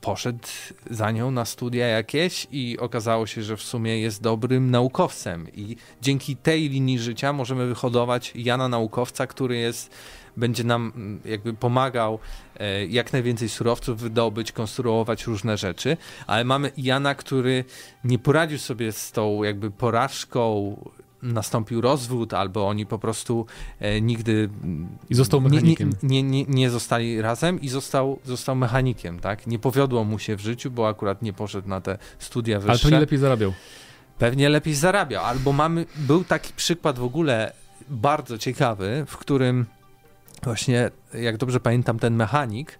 [0.00, 0.48] poszedł
[0.90, 5.46] za nią na studia jakieś i okazało się, że w sumie jest dobrym naukowcem.
[5.54, 9.90] I dzięki tej linii życia możemy wyhodować Jana naukowca, który jest
[10.36, 12.18] będzie nam mm, jakby pomagał
[12.56, 17.64] e, jak najwięcej surowców wydobyć, konstruować różne rzeczy, ale mamy Jana, który
[18.04, 20.76] nie poradził sobie z tą jakby porażką
[21.24, 23.46] nastąpił rozwód, albo oni po prostu
[23.80, 24.48] e, nigdy
[25.10, 25.92] I został mechanikiem.
[26.02, 29.46] Nie, nie, nie, nie, zostali razem i został, został mechanikiem, tak?
[29.46, 32.70] Nie powiodło mu się w życiu, bo akurat nie poszedł na te studia wyższe.
[32.70, 33.52] Ale pewnie lepiej zarabiał.
[34.18, 37.52] Pewnie lepiej zarabiał, albo mamy, był taki przykład w ogóle
[37.88, 39.66] bardzo ciekawy, w którym
[40.42, 42.78] właśnie, jak dobrze pamiętam, ten mechanik,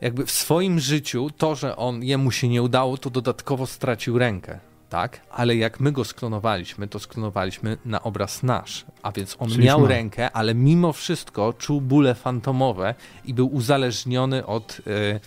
[0.00, 4.58] jakby w swoim życiu to, że on jemu się nie udało, to dodatkowo stracił rękę.
[4.92, 8.84] Tak, ale jak my go sklonowaliśmy, to sklonowaliśmy na obraz nasz.
[9.02, 9.88] A więc on Czyli miał ma.
[9.88, 15.20] rękę, ale mimo wszystko czuł bóle fantomowe i był uzależniony od y, y,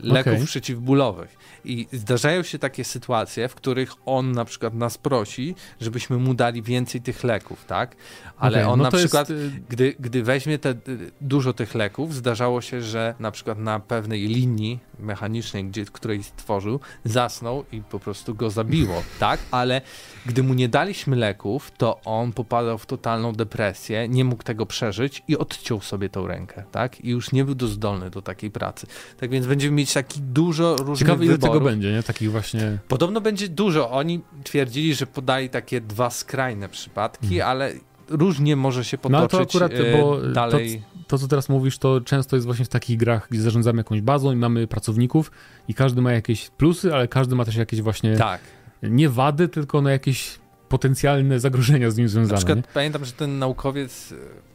[0.00, 0.46] leków okay.
[0.46, 1.36] przeciwbólowych.
[1.64, 6.62] I zdarzają się takie sytuacje, w których on na przykład nas prosi, żebyśmy mu dali
[6.62, 7.96] więcej tych leków, tak?
[8.36, 9.42] Ale okay, on no na przykład, jest...
[9.42, 10.76] Y, gdy, gdy weźmie te, y,
[11.20, 16.80] dużo tych leków, zdarzało się, że na przykład na pewnej linii mechanicznej, gdzie, której stworzył,
[17.04, 19.40] zasnął i po prostu go zabiło, tak?
[19.50, 19.80] Ale
[20.26, 25.22] gdy mu nie daliśmy leków, to on popadał w totalną depresję, nie mógł tego przeżyć
[25.28, 27.00] i odciął sobie tą rękę, tak?
[27.00, 28.86] I już nie był zdolny do takiej pracy.
[29.20, 31.40] Tak więc będziemy mieć taki dużo różnych Ciekawe, wyborów.
[31.40, 32.02] tego będzie, nie?
[32.02, 32.78] Takich właśnie...
[32.88, 33.90] Podobno będzie dużo.
[33.90, 37.48] Oni twierdzili, że podali takie dwa skrajne przypadki, hmm.
[37.48, 37.72] ale
[38.08, 40.82] różnie może się potoczyć no, to akurat, bo dalej.
[40.98, 44.00] To, to, co teraz mówisz, to często jest właśnie w takich grach, gdzie zarządzamy jakąś
[44.00, 45.30] bazą i mamy pracowników
[45.68, 48.40] i każdy ma jakieś plusy, ale każdy ma też jakieś właśnie tak.
[48.82, 50.38] nie wady, tylko na jakieś
[50.68, 52.32] potencjalne zagrożenia z nim związane.
[52.32, 52.64] Na przykład nie?
[52.74, 54.14] pamiętam, że ten naukowiec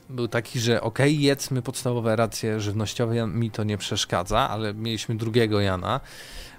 [0.10, 5.16] był taki, że okej, okay, jedzmy podstawowe racje żywnościowe, mi to nie przeszkadza, ale mieliśmy
[5.16, 6.00] drugiego Jana,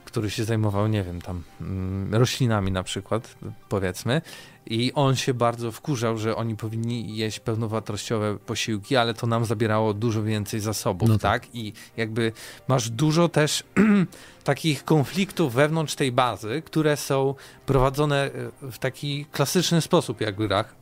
[0.05, 3.37] który się zajmował, nie wiem, tam mm, roślinami na przykład,
[3.69, 4.23] powiedzmy,
[4.67, 9.95] i on się bardzo wkurzał, że oni powinni jeść pełnowartościowe posiłki, ale to nam zabierało
[9.95, 11.43] dużo więcej zasobów, no tak.
[11.43, 11.55] tak?
[11.55, 12.33] I jakby
[12.69, 13.65] masz dużo też
[14.45, 17.35] takich konfliktów wewnątrz tej bazy, które są
[17.67, 18.31] prowadzone
[18.63, 20.75] e, w taki klasyczny sposób, jak w grach.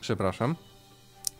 [0.00, 0.56] Przepraszam.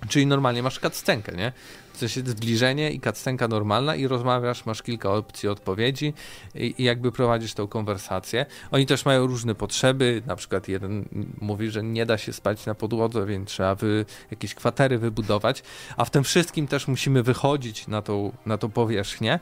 [0.09, 1.52] Czyli normalnie masz cutscenkę, nie?
[1.92, 6.14] W sensie zbliżenie i cutscenka normalna i rozmawiasz, masz kilka opcji odpowiedzi
[6.54, 8.46] i, i, jakby prowadzisz tą konwersację.
[8.70, 11.09] Oni też mają różne potrzeby, na przykład jeden
[11.40, 15.62] mówi, że nie da się spać na podłodze, więc trzeba wy, jakieś kwatery wybudować,
[15.96, 19.40] a w tym wszystkim też musimy wychodzić na tą, na tą powierzchnię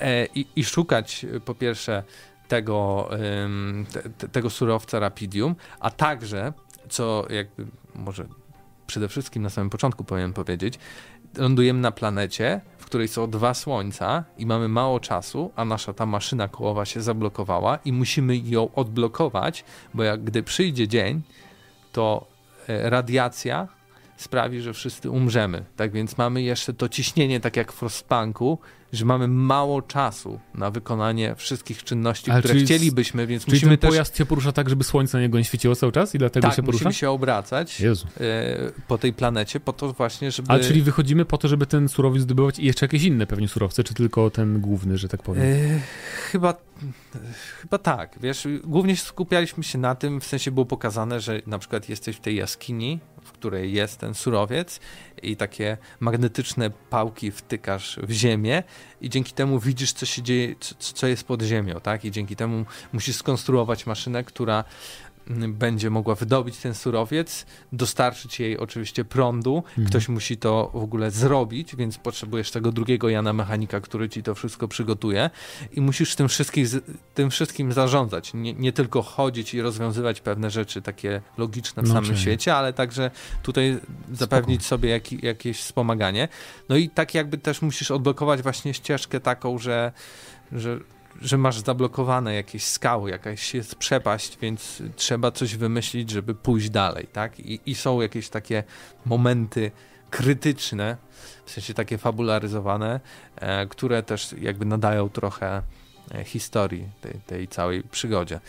[0.00, 2.02] e, i, i szukać po pierwsze
[2.48, 3.10] tego,
[4.18, 6.52] te, tego surowca Rapidium, a także,
[6.88, 8.26] co jakby może
[8.90, 10.78] przede wszystkim na samym początku powinien powiedzieć,
[11.36, 16.06] lądujemy na planecie, w której są dwa słońca i mamy mało czasu, a nasza ta
[16.06, 21.22] maszyna kołowa się zablokowała i musimy ją odblokować, bo jak gdy przyjdzie dzień,
[21.92, 22.26] to
[22.68, 23.68] e, radiacja
[24.16, 25.64] sprawi, że wszyscy umrzemy.
[25.76, 28.58] Tak więc mamy jeszcze to ciśnienie, tak jak w Frostpunku,
[28.92, 33.70] że mamy mało czasu na wykonanie wszystkich czynności, Ale które czyli- chcielibyśmy, więc Czyli musimy
[33.70, 36.18] ten też pojazd się porusza tak, żeby słońce na niego nie świeciło cały czas i
[36.18, 36.84] dlatego tak, się porusza?
[36.84, 38.06] musimy się obracać Jezu.
[38.20, 38.56] e,
[38.88, 40.48] po tej planecie, po to właśnie, żeby...
[40.52, 43.84] Ale czyli wychodzimy po to, żeby ten surowiec zdobywać i jeszcze jakieś inne pewnie surowce,
[43.84, 45.42] czy tylko ten główny, że tak powiem?
[45.44, 45.80] E,
[46.32, 46.54] chyba,
[47.60, 51.88] chyba tak, wiesz, głównie skupialiśmy się na tym, w sensie było pokazane, że na przykład
[51.88, 54.80] jesteś w tej jaskini, w której jest ten surowiec
[55.22, 58.62] i takie magnetyczne pałki wtykasz w ziemię
[59.00, 62.04] i dzięki temu widzisz, co się dzieje, co, co jest pod ziemią, tak?
[62.04, 64.64] I dzięki temu musisz skonstruować maszynę, która
[65.38, 69.56] będzie mogła wydobyć ten surowiec, dostarczyć jej oczywiście prądu.
[69.68, 69.86] Mhm.
[69.88, 74.34] Ktoś musi to w ogóle zrobić, więc potrzebujesz tego drugiego Jana mechanika, który ci to
[74.34, 75.30] wszystko przygotuje
[75.72, 76.66] i musisz tym wszystkim,
[77.14, 78.34] tym wszystkim zarządzać.
[78.34, 82.54] Nie, nie tylko chodzić i rozwiązywać pewne rzeczy takie logiczne w No, samym czyli- świecie,
[82.54, 83.10] ale także
[83.42, 83.78] tutaj
[84.12, 86.28] zapewnić sobie jak, jakieś wspomaganie.
[86.68, 89.92] No i tak jakby też musisz odblokować właśnie ścieżkę taką, że,
[90.52, 90.78] że
[91.22, 97.06] że masz zablokowane jakieś skały, jakaś jest przepaść, więc trzeba coś wymyślić, żeby pójść dalej,
[97.12, 97.40] tak?
[97.40, 98.64] I, i są jakieś takie
[99.06, 99.70] momenty
[100.10, 100.96] krytyczne,
[101.44, 103.00] w sensie takie fabularyzowane,
[103.36, 105.62] e, które też jakby nadają trochę
[106.14, 108.40] e, historii tej, tej całej przygodzie.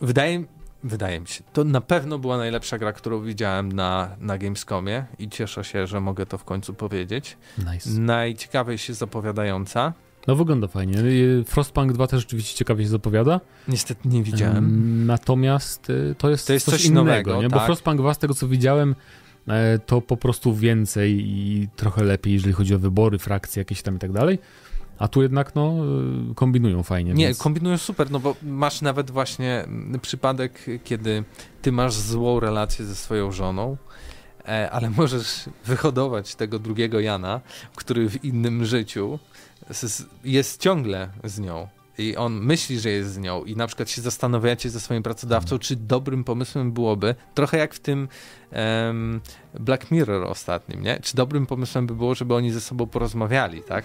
[0.00, 0.44] Wydaje,
[0.84, 5.28] wydaje mi się, to na pewno była najlepsza gra, którą widziałem na, na Gamescomie i
[5.28, 7.36] cieszę się, że mogę to w końcu powiedzieć.
[7.58, 7.90] Nice.
[7.90, 9.92] Najciekawiej się zapowiadająca.
[10.26, 10.96] No wygląda fajnie.
[11.46, 13.40] Frostpunk 2 też rzeczywiście ciekawie się zapowiada.
[13.68, 15.06] Niestety nie widziałem.
[15.06, 17.48] Natomiast y, to jest, To jest coś, coś innego, nowego, nie?
[17.48, 17.66] Bo tak.
[17.66, 18.94] Frostpunk 2 z tego co widziałem
[19.48, 23.96] e, to po prostu więcej i trochę lepiej, jeżeli chodzi o wybory, frakcje jakieś tam
[23.96, 24.38] i tak dalej.
[24.98, 25.74] A tu jednak no
[26.30, 27.12] y, kombinują fajnie.
[27.12, 27.38] Nie, więc...
[27.38, 31.24] kombinują super, no bo masz nawet właśnie mm, przypadek, kiedy
[31.62, 33.76] ty masz złą relację ze swoją żoną,
[34.48, 37.40] e, ale możesz wyhodować tego drugiego Jana,
[37.76, 39.18] który w innym życiu
[40.24, 41.68] jest ciągle z nią.
[41.98, 45.58] I on myśli, że jest z nią, i na przykład się zastanawiacie ze swoim pracodawcą,
[45.58, 48.08] czy dobrym pomysłem byłoby, trochę jak w tym
[48.50, 49.20] em,
[49.60, 51.00] Black Mirror ostatnim, nie?
[51.02, 53.84] Czy dobrym pomysłem by było, żeby oni ze sobą porozmawiali, tak?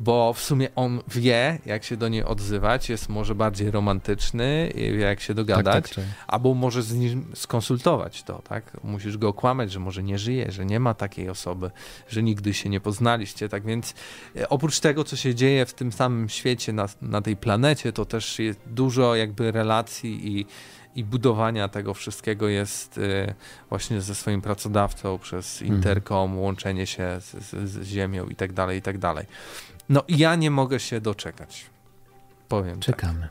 [0.00, 4.98] Bo w sumie on wie, jak się do niej odzywać, jest może bardziej romantyczny, wie,
[4.98, 6.04] jak się tak, dogadać, tak, tak.
[6.26, 8.84] albo może z nim skonsultować to, tak?
[8.84, 11.70] Musisz go okłamać, że może nie żyje, że nie ma takiej osoby,
[12.08, 13.94] że nigdy się nie poznaliście, tak więc
[14.36, 18.04] e, oprócz tego, co się dzieje w tym samym świecie, na, na tej planecie, to
[18.04, 20.46] też jest dużo jakby relacji i,
[20.94, 23.34] i budowania tego wszystkiego jest e,
[23.68, 25.76] właśnie ze swoim pracodawcą przez Mhm.
[25.78, 29.26] interkom, łączenie się z, z, z ziemią i tak dalej, i tak dalej.
[29.88, 31.66] No ja nie mogę się doczekać.
[32.48, 33.28] Powiem tak Czekamy.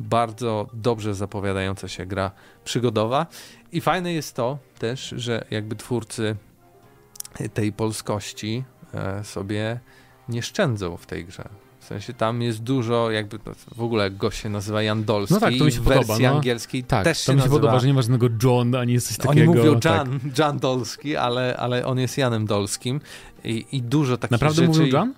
[0.00, 2.30] bardzo dobrze zapowiadająca się gra
[2.64, 3.26] przygodowa.
[3.72, 6.36] I fajne jest to też, że jakby twórcy
[7.54, 9.80] tej polskości e, sobie
[10.28, 11.48] nie szczędzą w tej grze.
[11.80, 15.34] W sensie tam jest dużo, jakby to w ogóle gość się nazywa Jan Dolski.
[15.34, 16.36] No tak, to mi się wersji podoba, no.
[16.36, 17.56] angielskiej Tak, też to się mi się nazywa...
[17.60, 19.52] podoba, że nie ma żadnego John, ani jest coś Oni takiego.
[19.54, 19.96] mówią tak.
[19.96, 23.00] Jan, Jan Dolski, ale, ale on jest Janem Dolskim
[23.44, 24.68] i, i dużo takich Naprawdę rzeczy.
[24.78, 25.14] mówią John?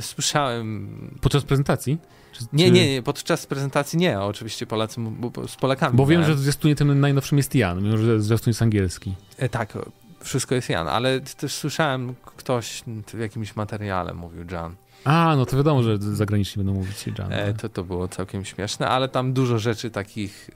[0.00, 0.88] Słyszałem
[1.20, 1.98] Podczas prezentacji?
[2.32, 2.70] Czy, Nie, czy...
[2.70, 5.96] nie, nie, podczas prezentacji nie, oczywiście Polacy, bo, bo z Polakami.
[5.96, 6.36] Bo wiem, grałem.
[6.36, 9.14] że w zwiastunie tym najnowszym jest Jan, mimo że zwiastun jest angielski.
[9.38, 9.78] E, tak,
[10.20, 12.82] wszystko jest Jan, ale też słyszałem, ktoś
[13.14, 14.74] w jakimś materiale mówił Jan.
[15.04, 17.32] A, no to wiadomo, że zagraniczni będą mówić Jan.
[17.32, 20.50] E, to, to było całkiem śmieszne, ale tam dużo rzeczy takich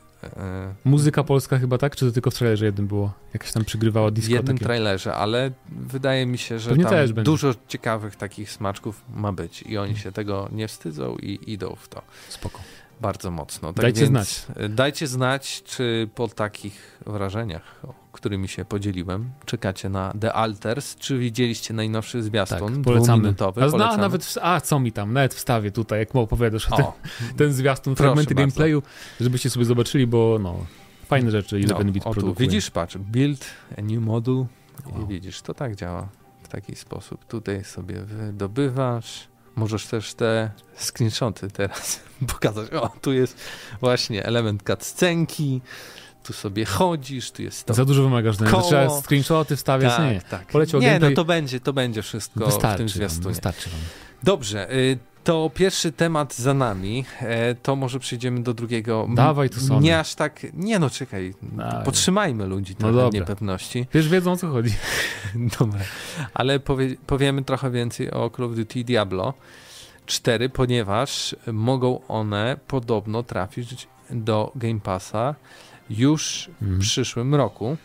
[0.85, 1.97] Muzyka polska chyba tak?
[1.97, 3.13] Czy to tylko w trailerze jednym było?
[3.35, 4.65] Jakaś tam przygrywała w disco jednym takie?
[4.65, 7.31] trailerze, ale wydaje mi się, że Pewnie tam też będzie.
[7.31, 11.89] dużo ciekawych takich smaczków ma być i oni się tego nie wstydzą i idą w
[11.89, 12.61] to Spoko.
[13.01, 13.73] Bardzo mocno.
[13.73, 14.47] Tak Dajcie znać.
[14.57, 17.81] e, Dajcie znać, czy po takich wrażeniach,
[18.13, 23.07] którymi się podzieliłem, czekacie na The Alters, czy widzieliście najnowszy Tak, zwiastun polecamy.
[23.19, 23.63] dwuminutowy.
[23.65, 23.99] A, Polecamy.
[24.03, 26.93] nawet, w, a co mi tam, nawet wstawię tutaj, jak mu opowiadasz o O,
[27.39, 28.83] ten zwiastun, fragmenty gameplayu,
[29.21, 30.57] żebyście sobie zobaczyli, bo no,
[31.07, 32.49] fajne rzeczy i no, 11-bit o tu, produkuje.
[32.49, 33.45] widzisz, patrz, build
[33.79, 34.35] a new model
[34.87, 35.03] Wow.
[35.03, 36.09] i widzisz, to tak działa
[36.43, 37.25] w taki sposób.
[37.25, 42.01] Tutaj sobie wydobywasz, możesz też te screenshoty teraz
[42.33, 42.73] pokazać.
[42.73, 43.37] O, tu jest
[43.81, 45.61] właśnie element cutscenki,
[46.23, 48.62] tu sobie chodzisz, tu jest to Za dużo wymagasz, że koło.
[48.62, 50.21] trzeba screenshoty wstawiać, nie.
[50.21, 50.47] tak, tak.
[50.53, 51.11] Poleciał Nie, gameplay.
[51.11, 53.29] no to będzie, to będzie wszystko w tym Wystarczy wam, zwiastunie.
[53.29, 53.81] wystarczy wam.
[54.23, 59.07] Dobrze, y, to pierwszy temat za nami, e, to może przejdziemy do drugiego.
[59.15, 59.81] Dawaj tu, Sony.
[59.81, 61.85] Nie aż tak, nie no czekaj, Dawaj.
[61.85, 63.87] potrzymajmy ludzi No trochę niepewności.
[63.95, 64.75] Wiesz, wiedzą o co chodzi.
[65.59, 65.81] Dobra,
[66.35, 69.35] ale powie, powiemy trochę więcej o Call of Duty Diablo
[70.07, 75.35] 4, ponieważ mogą one podobno trafić do Game Passa
[75.91, 76.81] już w Mhm.
[76.81, 77.77] przyszłym roku.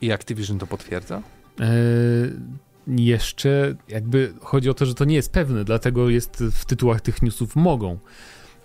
[0.00, 1.22] I Activision to potwierdza?
[1.60, 1.64] E,
[2.86, 7.22] jeszcze jakby chodzi o to, że to nie jest pewne, dlatego jest w tytułach tych
[7.22, 7.98] newsów mogą,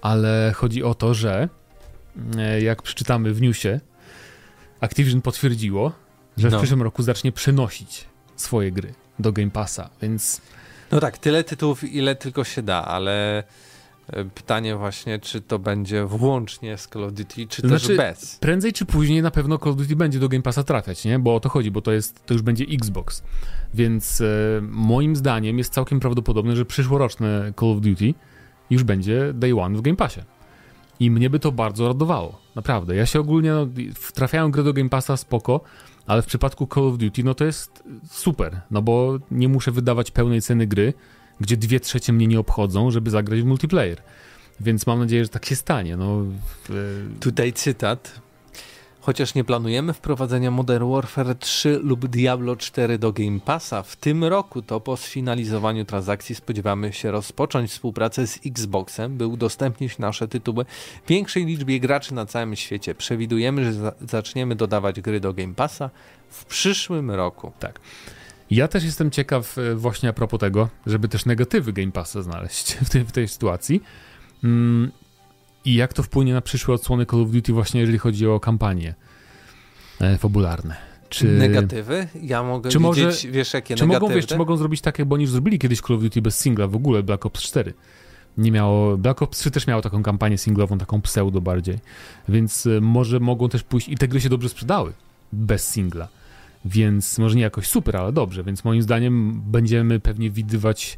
[0.02, 1.50] ale chodzi o to, że
[2.38, 3.80] e, jak przeczytamy w newsie,
[4.82, 5.92] Activision potwierdziło,
[6.38, 6.58] że no.
[6.58, 10.42] w przyszłym roku zacznie przenosić swoje gry do Game Passa, więc...
[10.92, 13.44] No tak, tyle tytułów, ile tylko się da, ale
[14.36, 18.38] pytanie właśnie, czy to będzie włącznie z Call of Duty, czy znaczy, też bez.
[18.40, 21.20] Prędzej czy później na pewno Call of Duty będzie do Game Passa trafiać, nie?
[21.20, 23.24] Bo o to chodzi, bo to jest, to już będzie Xbox.
[23.74, 24.26] Więc e,
[24.62, 28.14] moim zdaniem jest całkiem prawdopodobne, że przyszłoroczne Call of Duty
[28.70, 30.22] już będzie Day One w Game Passie.
[31.00, 32.42] I mnie by to bardzo radowało.
[32.56, 32.96] Naprawdę.
[32.96, 33.68] Ja się ogólnie, no,
[34.14, 35.62] trafiają gry do Game Passa spoko,
[36.08, 40.12] ale w przypadku Call of Duty, no to jest super, no bo nie muszę wydawać
[40.12, 40.94] pełnej ceny gry,
[41.42, 44.02] gdzie dwie trzecie mnie nie obchodzą, żeby zagrać w multiplayer.
[44.60, 45.98] Więc mam nadzieję, że tak się stanie.
[45.98, 46.24] No,
[46.70, 47.10] w...
[47.20, 48.26] Tutaj cytat
[49.06, 54.24] Chociaż nie planujemy wprowadzenia Modern Warfare 3 lub Diablo 4 do Game Passa, w tym
[54.24, 60.66] roku to po sfinalizowaniu transakcji spodziewamy się rozpocząć współpracę z Xboxem, by udostępnić nasze tytuły
[61.08, 62.96] większej liczbie graczy na całym świecie.
[62.96, 65.90] Przewidujemy, że za zaczniemy dodawać gry do Game Passa
[66.30, 67.52] w przyszłym roku.
[67.60, 67.80] Tak.
[68.52, 72.74] Ja też jestem ciekaw e, właśnie a propos tego, żeby też negatywy Game Passa znaleźć
[72.86, 73.84] w tej, w tej sytuacji.
[74.44, 74.92] Mm,
[75.66, 78.96] i jak to wpłynie na przyszłe odsłony Call of Duty właśnie jeżeli chodzi o kampanie
[80.02, 80.76] e, fabularne.
[81.10, 81.26] Czy...
[81.26, 82.08] Negatywy?
[82.22, 85.08] Ja mogę czy widzieć, może, wiesz, jakie czy Mogą, wiesz, czy mogą zrobić tak, jak
[85.08, 87.74] bo oni zrobili kiedyś Call of Duty bez singla w ogóle, Black Ops 4.
[88.38, 91.78] Nie miało, Black Ops 3 też miało taką kampanię singlową, taką pseudo bardziej,
[92.30, 94.94] więc e, może mogą też pójść i te gry się dobrze sprzedały
[95.34, 96.08] bez singla,
[96.66, 100.98] więc może nie jakoś super, ale dobrze, więc moim zdaniem będziemy pewnie widywać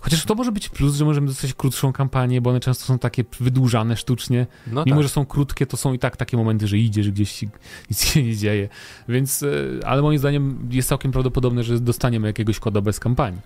[0.00, 3.24] Chociaż to może być plus, że możemy dostać krótszą kampanię, bo one często są takie
[3.40, 4.46] wydłużane sztucznie.
[4.66, 5.02] No Mimo, tak.
[5.02, 7.42] że są krótkie, to są i tak takie momenty, że idziesz gdzieś,
[7.90, 8.68] nic się nie dzieje.
[9.08, 13.40] Więc, e, ale moim zdaniem jest całkiem prawdopodobne, że dostaniemy jakiegoś koda bez kampanii.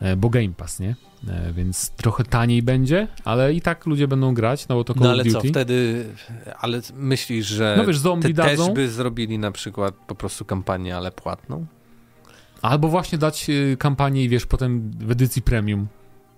[0.00, 0.94] E, bo Game Pass, nie?
[1.28, 5.02] E, więc trochę taniej będzie, ale i tak ludzie będą grać, no bo to Call
[5.02, 5.40] No ale Duty.
[5.40, 6.06] co, wtedy,
[6.58, 8.66] ale myślisz, że no wiesz, zombie dadzą?
[8.66, 11.66] też by zrobili na przykład po prostu kampanię, ale płatną?
[12.62, 15.86] Albo właśnie dać y, kampanię i wiesz, potem w edycji premium.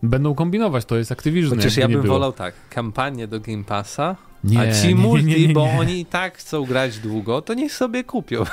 [0.02, 1.56] Będą kombinować, to jest Activision.
[1.58, 5.46] Chociaż ja bym wolał tak, kampanię do Game Passa, nie, a ci nie, multi, nie,
[5.46, 8.44] nie, bo oni i tak chcą grać długo, to niech sobie kupią.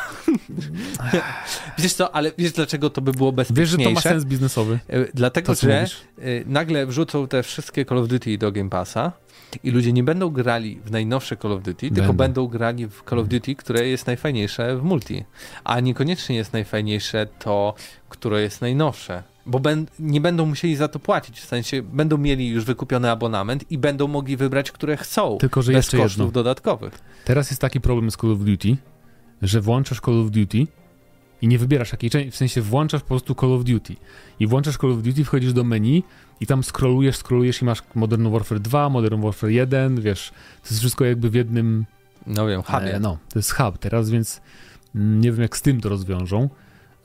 [1.80, 3.78] wiesz co, ale wiesz dlaczego to by było bezpieczniejsze?
[3.78, 4.80] Wiesz, że to ma sens biznesowy.
[4.88, 6.02] E, dlatego, to, że mówisz?
[6.19, 9.12] E, nagle wrzucą te wszystkie Call of Duty do Game Passa
[9.63, 11.95] i ludzie nie będą grali w najnowsze Call of Duty, będą.
[11.95, 15.23] tylko będą grali w Call of Duty, które jest najfajniejsze w multi.
[15.63, 17.73] A niekoniecznie jest najfajniejsze to,
[18.10, 19.23] które jest najnowsze.
[19.49, 23.71] Bo ben, nie będą musieli za to płacić, w sensie będą mieli już wykupiony abonament
[23.71, 25.38] i będą mogli wybrać, które chcą.
[25.38, 26.31] Tylko, że bez jeszcze kosztów jedno.
[26.31, 26.99] dodatkowych.
[27.25, 28.77] Teraz jest taki problem z Call of Duty,
[29.41, 30.67] że włączasz Call of Duty
[31.41, 33.95] i nie wybierasz jakiej części, w sensie włączasz po prostu Call of Duty.
[34.39, 36.03] I włączasz Call of Duty, wchodzisz do menu
[36.39, 40.29] i tam scrollujesz, scrollujesz i masz Modern Warfare 2, Modern Warfare 1, wiesz,
[40.62, 41.85] to jest wszystko jakby w jednym...
[42.27, 42.95] No wiem, hubie.
[42.95, 44.41] E, no, to jest hub teraz, więc
[44.95, 46.49] mm, nie wiem jak z tym to rozwiążą.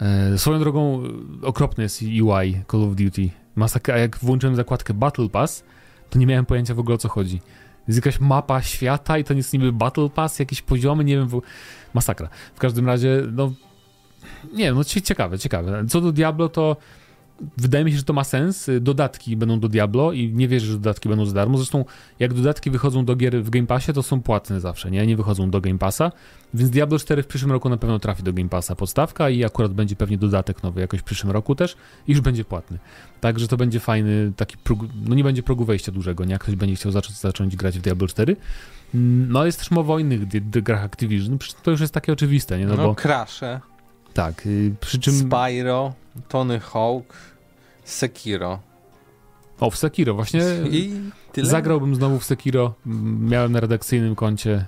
[0.00, 1.02] E, swoją drogą
[1.42, 3.30] e, okropny jest UI Call of Duty.
[3.56, 5.64] Masakra, a jak włączyłem zakładkę Battle Pass,
[6.10, 7.40] to nie miałem pojęcia w ogóle o co chodzi.
[7.88, 11.42] Jest jakaś mapa świata i to jest niby Battle Pass, jakieś poziomy, nie wiem, w...
[11.94, 12.28] masakra.
[12.54, 13.52] W każdym razie, no,
[14.52, 15.84] nie no ciekawe, ciekawe.
[15.88, 16.76] Co do Diablo, to
[17.56, 18.70] wydaje mi się, że to ma sens.
[18.80, 21.58] Dodatki będą do Diablo i nie wierzę, że dodatki będą za darmo.
[21.58, 21.84] Zresztą,
[22.18, 25.06] jak dodatki wychodzą do gier w Game Passie, to są płatne zawsze, nie?
[25.06, 26.12] Nie wychodzą do Game Passa.
[26.54, 29.72] Więc Diablo 4 w przyszłym roku na pewno trafi do Game Passa podstawka i akurat
[29.72, 31.76] będzie pewnie dodatek nowy jakoś w przyszłym roku też
[32.08, 32.78] i już będzie płatny.
[33.20, 36.32] Także to będzie fajny taki próg, no nie będzie progu wejścia dużego, nie?
[36.32, 38.36] Jak ktoś będzie chciał zacząć, zacząć grać w Diablo 4.
[38.94, 40.28] Mm, no ale jest też mowa o innych
[40.62, 42.66] grach Activision, to już jest takie oczywiste, nie?
[42.66, 42.92] No, no bo...
[42.92, 43.73] Crash'e.
[44.14, 45.14] Tak, y, przy czym...
[45.14, 45.92] Spyro,
[46.28, 47.14] Tony Hawk,
[47.84, 48.60] Sekiro.
[49.60, 50.40] O, w Sekiro właśnie.
[50.70, 50.92] I
[51.32, 51.48] tyle?
[51.48, 52.74] Zagrałbym znowu w Sekiro.
[53.20, 54.66] Miałem na redakcyjnym koncie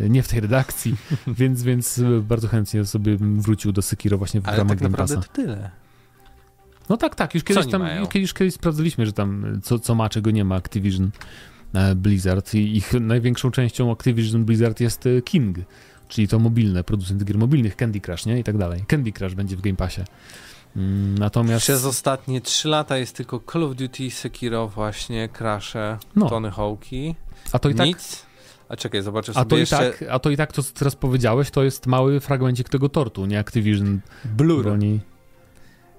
[0.00, 4.48] y, nie w tej redakcji, więc, więc bardzo chętnie sobie wrócił do Sekiro właśnie w
[4.48, 5.70] Ale ramach tak naprawdę to tyle.
[6.88, 10.30] No tak, tak, już kiedyś tam, kiedyś, kiedyś sprawdziliśmy, że tam co, co ma, czego
[10.30, 11.10] nie ma Activision
[11.74, 15.58] e, Blizzard i ich największą częścią Activision Blizzard jest King,
[16.08, 18.38] czyli to mobilne, producent gier mobilnych, Candy Crush, nie?
[18.38, 18.84] I tak dalej.
[18.88, 20.00] Candy Crush będzie w Game Passie.
[20.76, 21.62] Mm, natomiast...
[21.62, 26.28] Przez ostatnie 3 lata jest tylko Call of Duty, Sekiro właśnie, Crash'e, no.
[26.28, 27.14] Tony Hawk'i.
[27.52, 27.86] A to i tak...
[27.86, 28.26] Nic.
[28.68, 29.88] A czekaj, zobaczę sobie a to jeszcze...
[29.88, 32.88] I tak, a to i tak, to co teraz powiedziałeś, to jest mały fragmencik tego
[32.88, 34.64] tortu, nie Activision Blur.
[34.64, 35.00] Broni.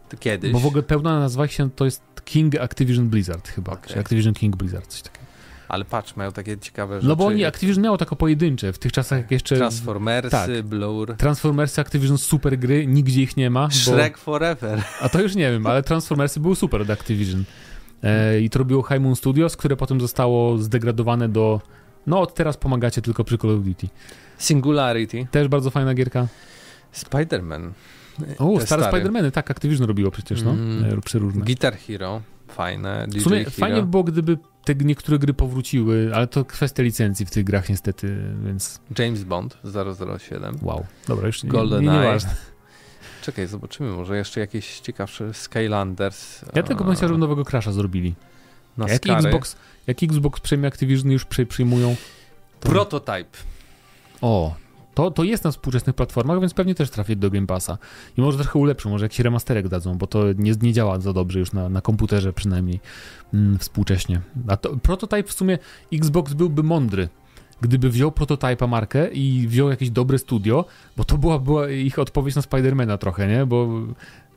[0.10, 0.51] To kiedyś.
[0.51, 3.89] Bo w ogóle pełna nazwa się to jest King Activision Blizzard chyba, okay.
[3.89, 5.26] czy Activision King Blizzard, coś takiego.
[5.70, 7.07] Ale patrz, mają takie ciekawe rzeczy.
[7.07, 9.55] No bo oni, Activision miało tako pojedyncze, w tych czasach jak jeszcze...
[9.55, 10.61] Transformersy, tak.
[10.61, 11.15] Blur.
[11.17, 13.70] Transformersy, Activision super gry, nigdzie ich nie ma.
[13.72, 14.20] Shrek bo...
[14.20, 14.84] Forever.
[15.01, 17.43] A to już nie wiem, ale Transformersy były super od Activision.
[18.03, 21.61] E, I to robiło High Moon Studios, które potem zostało zdegradowane do...
[22.07, 23.88] No od teraz pomagacie tylko przy Call of Duty.
[24.38, 25.28] Singularity.
[25.32, 26.28] Też bardzo fajna gierka.
[26.93, 27.72] Spider-Man.
[28.38, 31.01] O, stare Spider-Many, tak, Activision robiło przecież, no, mm.
[31.01, 31.45] przeróżne.
[31.45, 33.05] Guitar Hero, fajne.
[33.07, 33.51] DJ w sumie Hero.
[33.51, 34.38] fajnie by było, gdyby
[34.76, 38.80] te niektóre gry powróciły, ale to kwestia licencji w tych grach niestety, więc...
[38.99, 39.57] James Bond
[40.20, 40.57] 007.
[40.61, 42.20] Wow, dobra, już Golden nie, nie, nie
[43.22, 46.45] Czekaj, zobaczymy, może jeszcze jakieś ciekawsze Skylanders.
[46.55, 48.15] Ja tego myślę, że nowego Crasha zrobili.
[48.78, 49.55] Na jak Xbox,
[49.88, 51.95] jak Xbox przejmie Activision już przyjmują...
[52.59, 52.70] To...
[52.70, 53.38] Prototype.
[54.22, 54.55] O,
[54.93, 57.77] to, to jest na współczesnych platformach, więc pewnie też trafi do Game Passa.
[58.17, 61.39] I może trochę ulepszą, może jakiś remasterek dadzą, bo to nie, nie działa za dobrze
[61.39, 62.79] już na, na komputerze przynajmniej
[63.33, 64.21] mm, współcześnie.
[64.47, 65.57] A to, prototype w sumie
[65.93, 67.09] Xbox byłby mądry,
[67.61, 70.65] gdyby wziął prototypa markę i wziął jakieś dobre studio,
[70.97, 73.45] bo to była, była ich odpowiedź na Spidermana trochę, nie?
[73.45, 73.69] Bo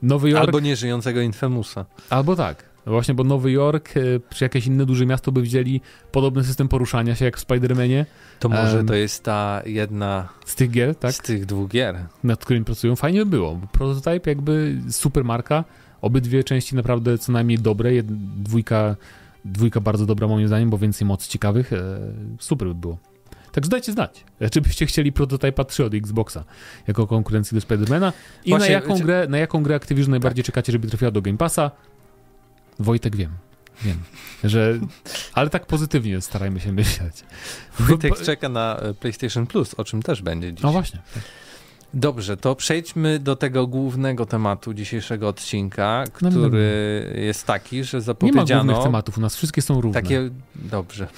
[0.02, 0.44] Nowy Jork...
[0.44, 1.84] Albo nieżyjącego Infamousa.
[2.10, 2.71] Albo tak.
[2.86, 4.00] No właśnie, bo Nowy Jork, e,
[4.34, 5.80] czy jakieś inne duże miasto by wzięli
[6.12, 8.04] podobny system poruszania się jak w Spider-Manie.
[8.38, 11.12] To może um, to jest ta jedna z tych gier, tak?
[11.12, 12.06] Z tych dwóch gier.
[12.24, 12.96] Nad którymi pracują.
[12.96, 13.60] Fajnie by było.
[13.72, 15.64] Prototype jakby super marka,
[16.00, 18.06] obydwie części naprawdę co najmniej dobre, Jed,
[18.42, 18.96] dwójka,
[19.44, 21.72] dwójka bardzo dobra moim zdaniem, bo więcej mocy ciekawych.
[21.72, 21.98] E,
[22.38, 22.98] super by było.
[23.52, 26.44] Także dajcie znać, czy byście chcieli Prototype 3 od Xboxa
[26.86, 28.12] jako konkurencji do Spidermana
[28.44, 30.46] i Właśnie, na, jaką grę, na jaką grę Activision najbardziej tak.
[30.46, 31.70] czekacie, żeby trafiła do Game Passa.
[32.78, 33.30] Wojtek wiem.
[33.82, 33.98] Wiem,
[34.44, 34.78] że.
[35.32, 37.24] Ale tak pozytywnie starajmy się myśleć.
[37.78, 40.62] Wojtek czeka na e, PlayStation Plus, o czym też będzie dziś.
[40.62, 41.00] No właśnie.
[41.94, 47.20] Dobrze, to przejdźmy do tego głównego tematu dzisiejszego odcinka, no, no, który no, no.
[47.20, 48.44] jest taki, że zapowiedziano...
[48.44, 50.02] Nie ma głównych tematów, u nas wszystkie są równe.
[50.02, 51.08] Takie, dobrze,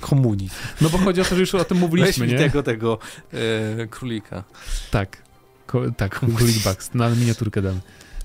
[0.00, 0.54] komunizm.
[0.80, 2.38] No bo chodzi o to, że już o tym mówiliśmy, Weź nie?
[2.38, 2.98] tego, tego
[3.32, 4.44] e, królika.
[4.90, 5.22] Tak,
[5.66, 7.80] Ko tak, królik Bugs, na miniaturkę damy.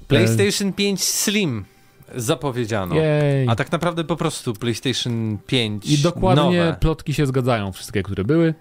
[0.08, 1.66] PlayStation 5 Slim
[2.16, 2.96] zapowiedziano.
[2.96, 3.48] Jej.
[3.50, 6.78] A tak naprawdę po prostu PlayStation 5 I dokładnie nowe.
[6.80, 8.54] plotki się zgadzają, wszystkie, które były.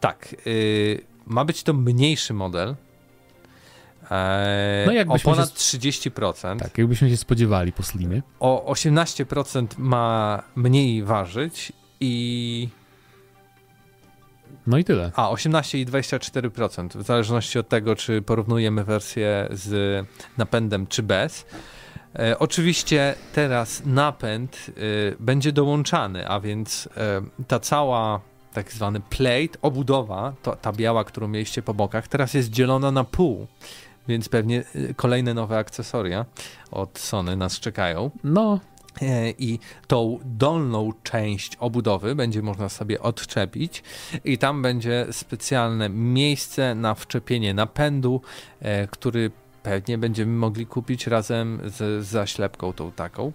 [0.00, 0.36] Tak.
[0.46, 2.76] Y, ma być to mniejszy model.
[4.10, 5.78] E, no o ponad się...
[5.78, 6.58] 30%.
[6.58, 8.22] Tak, jakbyśmy się spodziewali po slimie.
[8.40, 12.68] O 18% ma mniej ważyć i
[14.66, 15.10] no i tyle.
[15.14, 20.06] A, 18 i 24%, w zależności od tego, czy porównujemy wersję z
[20.38, 21.46] napędem, czy bez.
[22.18, 24.72] E, oczywiście teraz napęd e,
[25.20, 28.20] będzie dołączany, a więc e, ta cała
[28.52, 33.04] tak zwany plate, obudowa, to, ta biała, którą mieliście po bokach, teraz jest dzielona na
[33.04, 33.46] pół.
[34.08, 34.64] Więc pewnie
[34.96, 36.24] kolejne nowe akcesoria
[36.70, 38.10] od Sony nas czekają.
[38.24, 38.60] No.
[39.38, 43.82] I tą dolną część obudowy będzie można sobie odczepić,
[44.24, 48.20] i tam będzie specjalne miejsce na wczepienie napędu,
[48.90, 49.30] który
[49.64, 53.32] pewnie będziemy mogli kupić razem z zaślepką tą taką.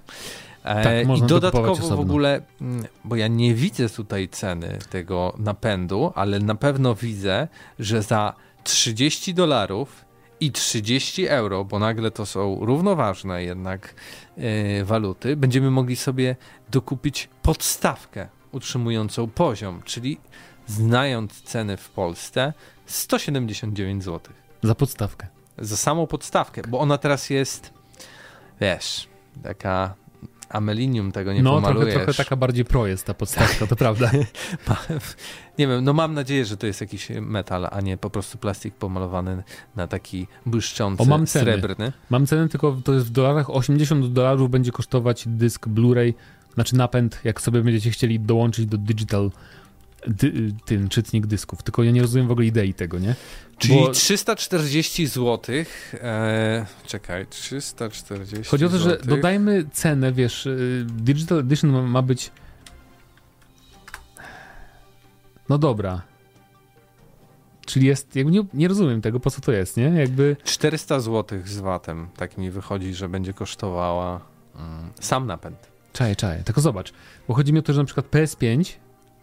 [0.63, 6.11] E, tak, I dodatkowo w ogóle, mm, bo ja nie widzę tutaj ceny tego napędu,
[6.15, 7.47] ale na pewno widzę,
[7.79, 10.05] że za 30 dolarów
[10.39, 13.95] i 30 euro, bo nagle to są równoważne jednak
[14.37, 16.35] yy, waluty, będziemy mogli sobie
[16.71, 20.17] dokupić podstawkę utrzymującą poziom, czyli
[20.67, 22.53] znając ceny w Polsce
[22.85, 24.33] 179 zł.
[24.63, 27.73] Za podstawkę za samą podstawkę, bo ona teraz jest,
[28.61, 29.07] wiesz,
[29.43, 29.95] taka
[30.49, 31.85] amelinium tego nie no, pomalujesz.
[31.85, 34.11] No, trochę, trochę taka bardziej pro jest ta podstawka, to prawda.
[35.59, 38.75] nie wiem, no mam nadzieję, że to jest jakiś metal, a nie po prostu plastik
[38.75, 39.43] pomalowany
[39.75, 41.45] na taki błyszczący, o, mam ceny.
[41.45, 41.91] srebrny.
[42.09, 46.13] Mam cenę, tylko to jest w dolarach, 80 dolarów będzie kosztować dysk Blu-ray,
[46.53, 49.31] znaczy napęd, jak sobie będziecie chcieli dołączyć do digital
[50.07, 53.15] dy, ten czytnik dysków, tylko ja nie rozumiem w ogóle idei tego, nie?
[53.57, 53.91] Czyli Bo...
[53.91, 55.55] 340 zł.
[55.93, 62.01] E, czekaj, 340 Chodzi o to, że dodajmy cenę, wiesz, y, Digital Edition ma, ma
[62.01, 62.31] być.
[65.49, 66.01] No dobra.
[67.65, 69.83] Czyli jest, jakby nie, nie, rozumiem tego, po co to jest, nie?
[69.83, 70.35] Jakby...
[70.43, 74.21] 400 zł z VAT-em, tak mi wychodzi, że będzie kosztowała
[74.55, 75.71] mm, sam napęd.
[75.93, 76.93] Czaję, czaję, tylko zobacz,
[77.27, 78.73] bo chodzi mi o to, że na przykład PS5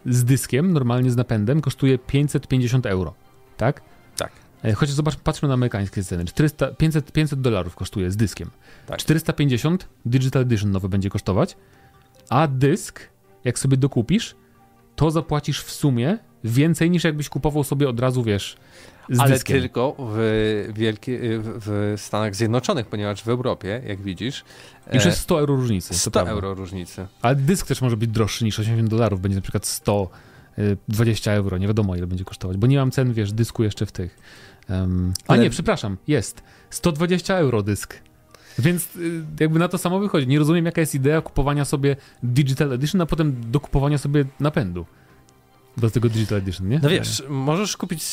[0.07, 3.13] z dyskiem, normalnie z napędem, kosztuje 550 euro,
[3.57, 3.81] tak?
[4.17, 4.31] Tak.
[4.63, 6.25] E, Chociaż zobacz, patrzmy na amerykańskie ceny.
[6.25, 8.49] 400, 500, 500 dolarów kosztuje z dyskiem.
[8.87, 8.97] Tak.
[8.97, 11.57] 450 Digital Edition nowy będzie kosztować,
[12.29, 13.01] a dysk,
[13.43, 14.35] jak sobie dokupisz,
[14.95, 18.57] to zapłacisz w sumie więcej niż jakbyś kupował sobie od razu, wiesz,
[19.19, 19.59] Ale dyskiem.
[19.59, 24.43] tylko w, wielkie, w Stanach Zjednoczonych, ponieważ w Europie, jak widzisz,
[24.93, 25.89] Już e, jest 100 euro różnicy.
[25.89, 26.31] to 100 prawda.
[26.31, 27.07] euro różnicy.
[27.21, 30.09] Ale dysk też może być droższy niż 80 dolarów, będzie na przykład 100,
[30.59, 33.85] y, 20 euro, nie wiadomo ile będzie kosztować, bo nie mam cen, wiesz, dysku jeszcze
[33.85, 34.19] w tych.
[34.69, 37.99] Um, a Ale- nie, przepraszam, jest 120 euro dysk.
[38.59, 40.27] Więc y, jakby na to samo wychodzi.
[40.27, 44.85] Nie rozumiem, jaka jest idea kupowania sobie Digital Edition, a potem do kupowania sobie napędu
[45.77, 46.79] do tego Digital Edition, nie?
[46.83, 48.03] No wiesz, możesz kupić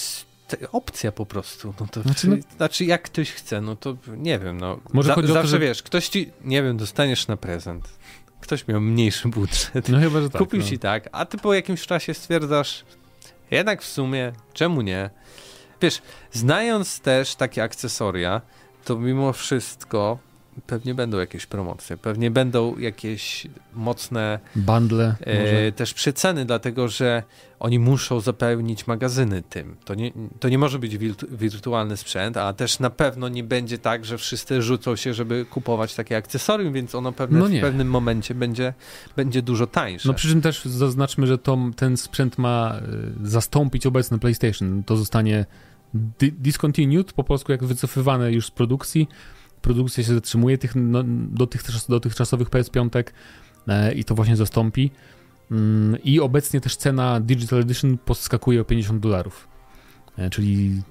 [0.72, 1.74] opcja po prostu.
[1.80, 4.80] No to, Znaczy, no- znaczy, jak ktoś chce, no to nie wiem, no.
[4.92, 7.88] Może chodzi o to, zawsze że- wiesz, ktoś ci, nie wiem, dostaniesz na prezent.
[8.40, 9.88] Ktoś miał mniejszy budżet.
[9.88, 10.38] No chyba, że tak.
[10.42, 10.66] Kupił no.
[10.66, 12.84] ci tak, a ty po jakimś czasie stwierdzasz,
[13.50, 15.10] jednak w sumie, czemu nie?
[15.82, 16.02] Wiesz,
[16.32, 18.40] znając też takie akcesoria,
[18.84, 20.18] to mimo wszystko
[20.66, 27.22] pewnie będą jakieś promocje, pewnie będą jakieś mocne Bundle e, też przeceny, dlatego że
[27.61, 29.76] oni muszą zapełnić magazyny tym.
[29.84, 33.78] To nie, to nie może być wirtu, wirtualny sprzęt, a też na pewno nie będzie
[33.78, 37.88] tak, że wszyscy rzucą się, żeby kupować takie akcesorium, więc ono pewne, No w pewnym
[37.88, 38.74] momencie będzie,
[39.16, 40.09] będzie dużo tańsze.
[40.09, 42.80] No przy czym też zaznaczmy, że to, ten sprzęt ma
[43.24, 44.82] y, zastąpić obecny PlayStation.
[44.84, 45.46] To zostanie
[45.94, 49.09] di discontinued, po polsku jak wycofywane już z produkcji.
[49.64, 53.04] Produkcja się zatrzymuje tych, no, dotychczas, dotychczasowych PS5
[53.68, 54.90] e, i to właśnie zastąpi.
[55.50, 59.48] Mm, I obecnie też cena Digital Edition podskakuje o 50 dolarów.
[60.18, 60.82] E, czyli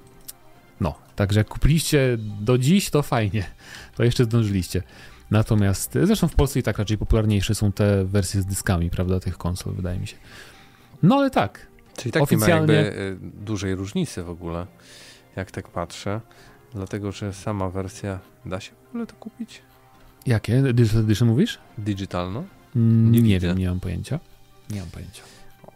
[0.80, 3.44] no, także jak kupiliście do dziś, to fajnie.
[3.96, 4.82] To jeszcze zdążyliście.
[5.30, 9.20] Natomiast e, zresztą w Polsce i tak raczej popularniejsze są te wersje z dyskami, prawda,
[9.20, 10.16] tych konsol, wydaje mi się.
[11.02, 11.66] No ale tak,
[11.96, 14.66] Czyli tak oficjalnie- nie ma jakby y, dużej różnicy w ogóle,
[15.36, 16.20] jak tak patrzę.
[16.74, 19.62] Dlatego, że sama wersja da się w ogóle to kupić?
[20.26, 20.62] jakie?
[20.72, 21.58] Digital Edition mówisz?
[21.78, 22.44] Digital, no.
[22.76, 24.20] Mm, Nie Nie, wiem, nie mam pojęcia.
[24.70, 25.22] Nie mam pojęcia.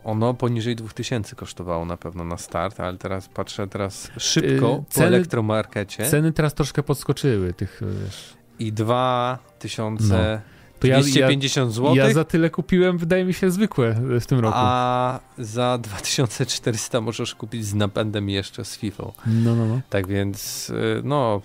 [0.05, 4.85] Ono poniżej 2000 kosztowało na pewno na start, ale teraz patrzę teraz szybko Yy, po
[4.91, 8.35] ceny- elektromarkecie Ceny teraz troszkę podskoczyły tych, wiesz...
[8.59, 10.41] i 2000
[10.81, 14.39] To ja, ja, 250 zł, ja za tyle kupiłem, wydaje mi się, zwykłe w tym
[14.41, 14.55] roku.
[14.59, 19.05] a za 2400 możesz kupić z napędem jeszcze z FIFA.
[19.27, 19.81] No, no, no.
[19.91, 21.43] Tak więc, y, no,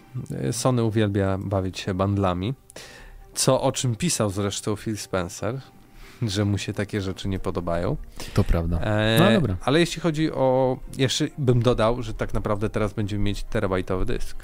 [0.49, 2.53] y, Sony uwielbia bawić się bandlami.
[3.33, 5.59] Co o czym pisał zresztą Phil Spencer,
[6.21, 7.97] że mu się takie rzeczy nie podobają.
[8.33, 8.79] To prawda.
[8.79, 9.57] E, No, dobra.
[9.61, 10.77] Ale jeśli chodzi o.
[10.97, 14.37] Jeszcze bym dodał, że tak naprawdę teraz będziemy mieć terabajtowy dysk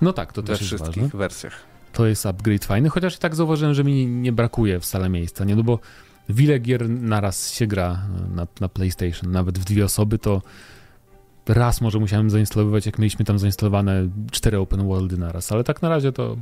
[0.00, 1.18] No tak, to we też jest wszystkich ważne.
[1.18, 1.71] wersjach.
[1.92, 5.56] To jest upgrade fajny, chociaż i tak zauważyłem, że mi nie brakuje wcale miejsca, nie?
[5.56, 5.78] No bo
[6.28, 8.02] wiele gier naraz się gra
[8.34, 10.42] na, na PlayStation, nawet w dwie osoby, to
[11.48, 15.88] raz może musiałem zainstalować, jak mieliśmy tam zainstalowane cztery open worldy naraz, ale tak na
[15.88, 16.36] razie to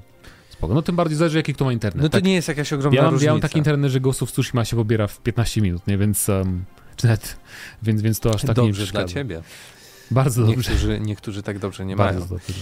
[0.51, 0.75] spoko.
[0.75, 2.03] No tym bardziej zależy, jaki kto ma internet.
[2.03, 2.25] No to tak?
[2.25, 3.27] nie jest jakaś ogromna ja, mam, różnica.
[3.27, 5.99] ja mam taki internet, że Ghost of Tsushima się pobiera w 15 minut, nie?
[5.99, 6.65] Więc, um,
[6.97, 7.37] czy nawet,
[7.83, 9.05] więc, więc to aż tak nie Dobrze przeszkadza.
[9.05, 9.43] dla ciebie.
[10.11, 10.57] Bardzo dobrze.
[10.57, 12.29] Niektórzy, niektórzy tak dobrze nie Bardzo mają.
[12.29, 12.53] dobrze.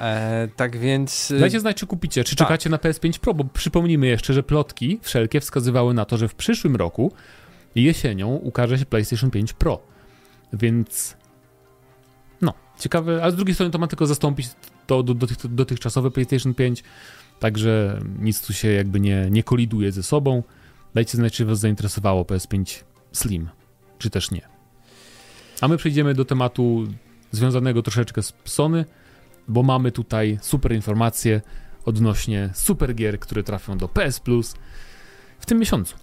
[0.00, 1.30] E, tak więc.
[1.30, 2.48] y, Dajcie znać, czy kupicie, czy tak.
[2.48, 6.34] czekacie na PS5 Pro, bo przypomnijmy jeszcze, że plotki wszelkie wskazywały na to, że w
[6.34, 7.12] przyszłym roku
[7.74, 9.80] jesienią ukaże się PlayStation 5 Pro.
[10.52, 11.16] Więc
[12.40, 14.48] no, ciekawe, a z drugiej strony to ma tylko zastąpić
[14.86, 16.84] to do, dotych, dotychczasowe PlayStation 5,
[17.40, 20.42] także nic tu się jakby nie, nie koliduje ze sobą.
[20.94, 22.82] Dajcie znać, czy was zainteresowało PS5
[23.12, 23.48] Slim,
[23.98, 24.48] czy też nie.
[25.60, 26.86] A my przejdziemy do tematu
[27.30, 28.84] związanego troszeczkę z Sony,
[29.50, 31.40] bo mamy tutaj super informacje
[31.84, 34.54] odnośnie super gier, które trafią do PS Plus
[35.38, 35.96] w tym miesiącu.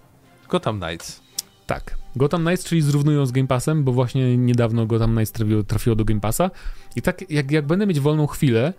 [0.48, 1.20] Gotham Knights.
[1.66, 1.98] Tak.
[2.16, 6.04] Gotham Knights, czyli zrównują z Game Passem, bo właśnie niedawno Gotham Knights trafiło, trafiło do
[6.04, 6.50] Game Passa
[6.96, 8.72] i tak jak, jak będę mieć wolną chwilę,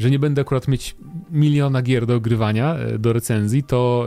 [0.00, 0.96] że nie będę akurat mieć
[1.30, 4.06] miliona gier do ogrywania, e, do recenzji, to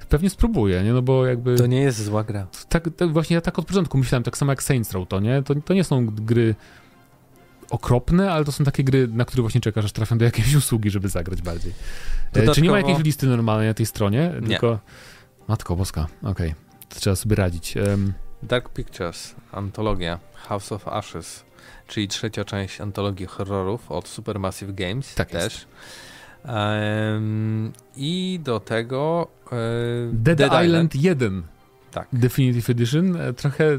[0.00, 0.92] e, pewnie spróbuję, nie?
[0.92, 1.56] No bo jakby...
[1.56, 2.46] To nie jest zła gra.
[2.68, 5.42] tak, tak właśnie ja tak od początku myślałem, tak samo jak Saints Row to, nie?
[5.42, 6.54] To, to nie są gry
[7.74, 10.90] okropne, ale to są takie gry, na które właśnie czekasz, aż trafią do jakiejś usługi,
[10.90, 11.72] żeby zagrać bardziej.
[12.34, 14.32] E, Czy nie ma Dodatkowo- jakiejś listy normalnej na tej stronie?
[14.40, 14.48] Nie.
[14.48, 14.78] Tylko...
[15.48, 16.54] Matko boska, okej.
[16.88, 17.76] To trzeba sobie radzić.
[17.76, 18.12] Em,
[18.42, 21.44] Dark Pictures, antologia House of Ashes,
[21.86, 25.42] czyli trzecia część antologii horrorów od Supermassive Games Tak też.
[25.52, 25.66] jest.
[26.44, 29.56] Em, I do tego e,
[30.12, 31.42] Dead, Island 1
[31.90, 32.08] Tak.
[32.12, 33.16] Definitive Edition.
[33.16, 33.78] E, Trochę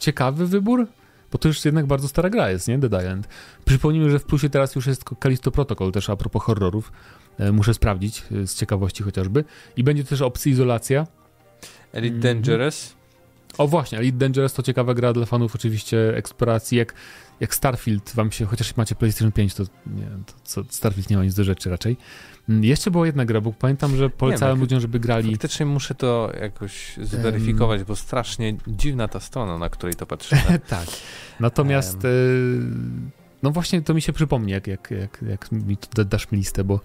[0.00, 0.86] ciekawy wybór,
[1.32, 2.78] bo to już jednak bardzo stara gra jest, nie?
[2.78, 3.28] Dead Island.
[3.64, 6.92] Przypomnijmy, że w plusie teraz już jest Callisto Protocol, też a propos horrorów.
[7.38, 9.44] E, Muszę sprawdzić, e, z ciekawości chociażby.
[9.76, 11.06] I będzie też opcja izolacja.
[11.92, 12.34] Elite Mhm.
[12.34, 12.94] Dangerous,
[13.58, 16.94] O właśnie, Elite Dangerous to ciekawa gra dla fanów oczywiście eksploracji, jak,
[17.42, 21.24] jak Starfield wam się, chociaż macie PlayStation 5, to, nie, to co, Starfield nie ma
[21.24, 21.96] nic do rzeczy raczej.
[22.48, 25.30] Mm, jeszcze była jedna gra, bo pamiętam, że polecałem ludziom, żeby grali.
[25.30, 27.86] Faktycznie muszę to jakoś zweryfikować, um...
[27.86, 30.58] bo strasznie dziwna ta strona, na której to patrzymy.
[30.68, 30.86] tak.
[31.40, 33.10] Natomiast um...
[33.42, 36.64] no właśnie to mi się przypomni, jak, jak, jak, jak mi tu dasz mi listę,
[36.64, 36.80] bo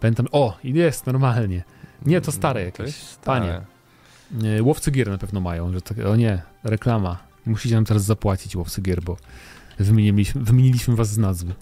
[0.00, 1.64] pamiętam, o, jest normalnie.
[2.06, 2.98] Nie, to stare jakieś.
[2.98, 3.40] To stare.
[3.40, 4.62] Panie.
[4.62, 7.18] Łowcy gier na pewno mają, że tak, o nie, reklama.
[7.46, 9.16] Musicie nam teraz zapłacić łowcy gier, bo
[9.78, 11.54] wymieniliśmy, wymieniliśmy was z nazwy.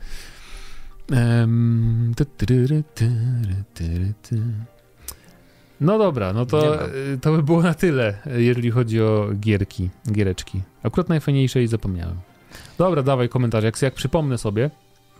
[5.81, 6.79] No dobra, no to,
[7.21, 10.63] to by było na tyle, jeżeli chodzi o gierki, giereczki.
[10.83, 12.17] Akurat najfajniejsze i zapomniałem.
[12.79, 13.65] Dobra, dawaj komentarz.
[13.65, 14.71] Jak, jak przypomnę sobie,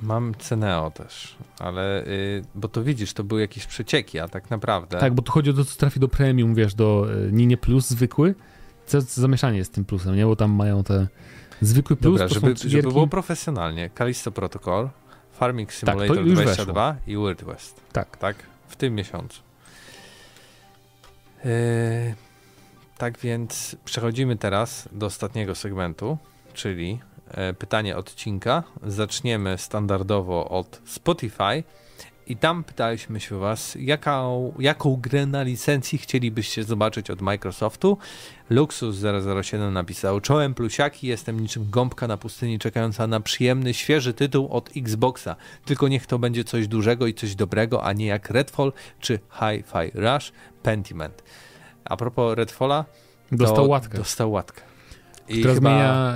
[0.03, 4.99] Mam Ceneo też, ale y, bo to widzisz, to były jakieś przecieki, a tak naprawdę.
[4.99, 7.57] Tak, bo tu chodzi o to, co trafi do premium, wiesz, do y, nie, nie
[7.57, 8.35] plus zwykły.
[8.87, 10.27] Co, co zamieszanie jest z tym plusem, nie?
[10.27, 11.07] Bo tam mają te
[11.61, 12.19] zwykły plus.
[12.19, 13.91] Dobra, żeby, żeby było profesjonalnie.
[13.99, 14.89] Callisto Protocol,
[15.33, 17.03] Farming tak, Simulator tak, 22 weszło.
[17.07, 17.81] i Wild West.
[17.93, 18.17] Tak.
[18.17, 18.37] Tak,
[18.69, 19.43] w tym miesiącu.
[21.45, 21.51] Yy,
[22.99, 26.19] tak więc przechodzimy teraz do ostatniego segmentu,
[26.55, 26.99] czyli
[27.31, 28.63] E, pytanie odcinka.
[28.83, 31.63] Zaczniemy standardowo od Spotify.
[32.29, 37.99] I tam pytaliśmy się Was, jaką, jaką grę na licencji chcielibyście zobaczyć od Microsoftu.
[38.51, 44.71] Luxus007 napisał: Czołem plusiaki, jestem niczym gąbka na pustyni czekająca na przyjemny, świeży tytuł od
[44.77, 45.37] Xboxa.
[45.65, 49.91] Tylko niech to będzie coś dużego i coś dobrego, a nie jak Redfall czy Hi-Fi
[49.95, 51.23] Rush Pentiment.
[51.85, 52.85] A propos Redfalla,
[53.33, 53.99] dostał łatkę.
[53.99, 54.63] Dostał łatkę.
[55.29, 55.71] I która chyba...
[55.71, 56.15] zmienia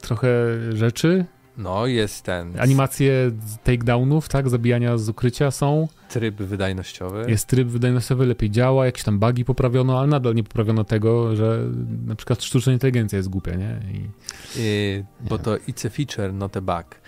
[0.00, 0.28] trochę
[0.72, 1.24] rzeczy.
[1.56, 2.60] No, jest ten.
[2.60, 3.30] Animacje
[3.64, 4.48] takedownów, tak?
[4.48, 5.88] Zabijania z ukrycia są.
[6.08, 7.24] Tryb wydajnościowy.
[7.28, 11.66] Jest tryb wydajnościowy, lepiej działa, jakieś tam bugi poprawiono, ale nadal nie poprawiono tego, że
[12.06, 13.80] na przykład sztuczna inteligencja jest głupia, nie?
[13.94, 14.08] I...
[14.56, 17.00] I, bo to it's a feature, not a bug.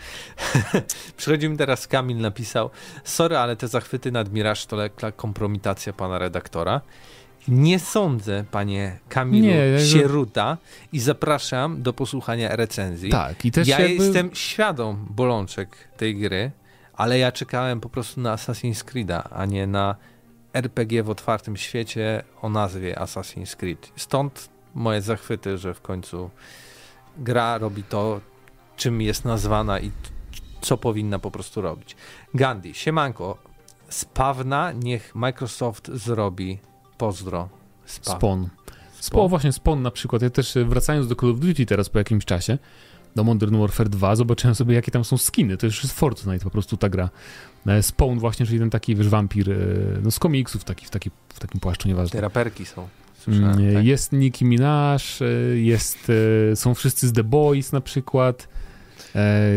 [1.16, 2.70] Przechodzimy teraz, Kamil napisał,
[3.04, 6.80] sorry, ale te zachwyty nad Mirage to lekka kompromitacja pana redaktora.
[7.48, 10.58] Nie sądzę, panie Kamilu nie, Sieruta
[10.92, 13.10] i zapraszam do posłuchania recenzji.
[13.10, 14.04] Tak, i też Ja jakby...
[14.04, 16.50] jestem świadom bolączek tej gry,
[16.94, 19.96] ale ja czekałem po prostu na Assassin's Creed'a, a nie na
[20.54, 23.92] RPG w otwartym świecie o nazwie Assassin's Creed.
[23.96, 26.30] Stąd moje zachwyty, że w końcu
[27.18, 28.20] gra robi to,
[28.76, 29.90] czym jest nazwana i
[30.60, 31.96] co powinna po prostu robić.
[32.34, 33.38] Gandhi, siemanko,
[33.88, 36.58] spawna niech Microsoft zrobi
[37.02, 37.48] Pozdro.
[37.84, 38.16] Spawn.
[38.16, 38.48] Spawn.
[39.00, 39.28] Spawn.
[39.28, 40.22] Właśnie Spawn na przykład.
[40.22, 42.58] Ja też e, wracając do Call of Duty teraz po jakimś czasie,
[43.16, 45.56] do Modern Warfare 2, zobaczyłem sobie, jakie tam są skiny.
[45.56, 47.10] To już jest Fortnite po prostu ta gra.
[47.66, 49.56] E, Spawn właśnie, czyli ten taki, wiesz, wampir, e,
[50.02, 52.12] no z komiksów taki, w, taki, w takim płaszczu, nieważne.
[52.12, 52.88] Te raperki są.
[53.18, 53.84] Słyszałem, mm, tak.
[53.84, 54.98] Jest Nicki Minaj,
[55.54, 56.12] jest,
[56.54, 58.48] są wszyscy z The Boys na przykład.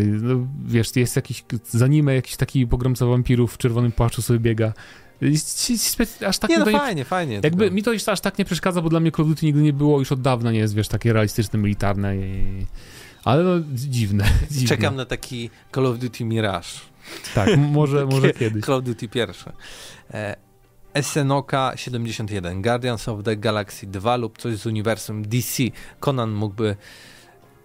[0.06, 4.74] No, wiesz, jest jakiś, za anime jakiś taki pogromca wampirów w czerwonym płaszczu sobie biega
[6.28, 7.34] aż tak nie, no fajnie, nie, fajnie.
[7.34, 7.76] Jakby tylko.
[7.76, 9.74] mi to już aż tak nie przeszkadza, bo dla mnie Call of Duty nigdy nie
[9.74, 12.66] było, już od dawna nie jest, wiesz, takie realistyczne, militarne i...
[13.24, 14.68] Ale no, dziwne, dziwne.
[14.68, 16.68] Czekam na taki Call of Duty Mirage.
[17.36, 18.66] Tak, może, może kiedyś.
[18.66, 19.52] Call of Duty pierwsze.
[20.14, 20.36] E,
[20.94, 25.64] Esenoka 71, Guardians of the Galaxy 2 lub coś z uniwersum DC.
[26.00, 26.76] Conan mógłby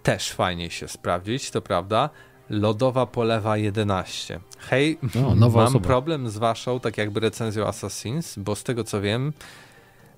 [0.03, 2.11] też fajnie się sprawdzić, to prawda.
[2.51, 4.41] Lodowa Polewa 11.
[4.59, 5.87] Hej, o, mam osoba.
[5.87, 9.33] problem z waszą, tak jakby recenzją Assassins, bo z tego co wiem,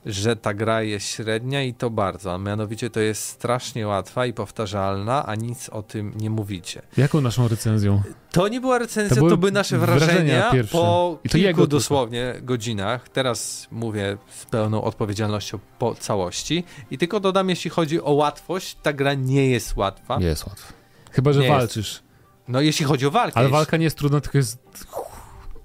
[0.06, 4.32] że ta gra jest średnia i to bardzo, a mianowicie to jest strasznie łatwa i
[4.32, 6.82] powtarzalna, a nic o tym nie mówicie.
[6.96, 8.02] Jaką naszą recenzją?
[8.30, 12.34] To nie była recenzja, to, to były nasze wrażenia, wrażenia po I to kilku dosłownie
[12.42, 13.08] godzinach.
[13.08, 18.92] Teraz mówię z pełną odpowiedzialnością po całości i tylko dodam, jeśli chodzi o łatwość, ta
[18.92, 20.18] gra nie jest łatwa.
[20.18, 20.72] Nie jest łatwa.
[21.10, 21.92] Chyba, że nie walczysz.
[21.92, 22.11] Jest.
[22.48, 23.36] No jeśli chodzi o walkę.
[23.36, 24.58] Ale walka nie jest trudna, tylko jest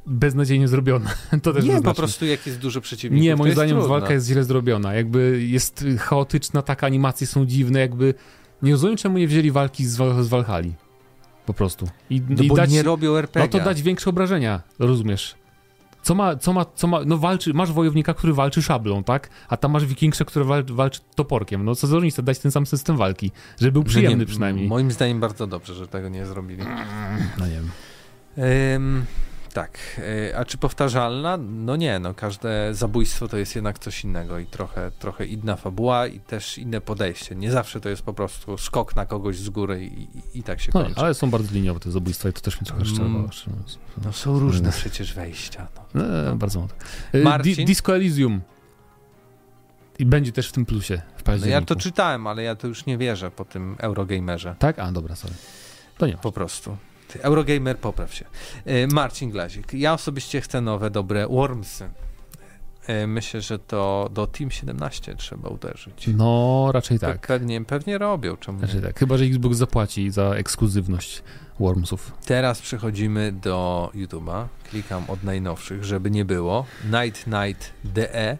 [0.05, 1.09] beznadziejnie zrobiona.
[1.43, 3.23] To też nie, po prostu jak jest dużo przeciwników.
[3.23, 3.89] Nie, moim zdaniem trudno.
[3.89, 4.93] walka jest źle zrobiona.
[4.93, 8.13] Jakby jest chaotyczna, tak animacje są dziwne, jakby
[8.61, 10.73] nie rozumiem, czemu nie wzięli walki z, z Valhalla.
[11.45, 11.87] Po prostu.
[12.09, 13.41] I, no i bo dać, nie robią RPG.
[13.53, 15.35] No to dać większe obrażenia, rozumiesz?
[16.07, 19.29] Co ma, co ma, co ma, no walczy, masz wojownika, który walczy szablą, tak?
[19.49, 21.65] A tam masz wikingsze, który walczy, walczy toporkiem.
[21.65, 24.67] No co za różnica, dać ten sam system walki, żeby był przyjemny nie, przynajmniej.
[24.67, 26.63] Moim zdaniem bardzo dobrze, że tego nie zrobili.
[27.39, 27.69] No nie wiem.
[28.73, 29.05] Um,
[29.57, 29.79] tak.
[30.31, 31.37] E, a czy powtarzalna?
[31.37, 36.07] No nie, no każde zabójstwo to jest jednak coś innego i trochę, trochę inna fabuła
[36.07, 37.35] i też inne podejście.
[37.35, 40.61] Nie zawsze to jest po prostu skok na kogoś z góry i, i, i tak
[40.61, 40.99] się no, kończy.
[40.99, 43.09] ale są bardzo liniowe te zabójstwa i to też mi trochę szczerze.
[44.03, 45.67] No są różne przecież wejścia.
[45.93, 46.03] No.
[46.25, 46.71] no, bardzo mało.
[47.13, 47.65] E, Marcin?
[47.65, 48.41] Disco Elysium.
[49.99, 51.61] I będzie też w tym plusie w No październiku.
[51.61, 54.55] ja to czytałem, ale ja to już nie wierzę po tym Eurogamerze.
[54.59, 54.79] Tak?
[54.79, 55.33] A, dobra, sorry.
[55.97, 56.17] To nie.
[56.17, 56.77] Po prostu.
[57.21, 58.25] Eurogamer, popraw się.
[58.65, 59.73] E, Marcin Glazik.
[59.73, 61.89] Ja osobiście chcę nowe, dobre Wormsy.
[62.87, 66.09] E, Myślę, że to do Team 17 trzeba uderzyć.
[66.15, 67.27] No, raczej Pe- tak.
[67.27, 68.99] Pewnie, pewnie robią, czemu Raczej tak.
[68.99, 71.23] Chyba, że Xbox zapłaci za ekskluzywność
[71.59, 72.11] Wormsów.
[72.25, 74.45] Teraz przechodzimy do YouTube'a.
[74.69, 76.65] Klikam od najnowszych, żeby nie było.
[76.85, 78.37] Night Night DE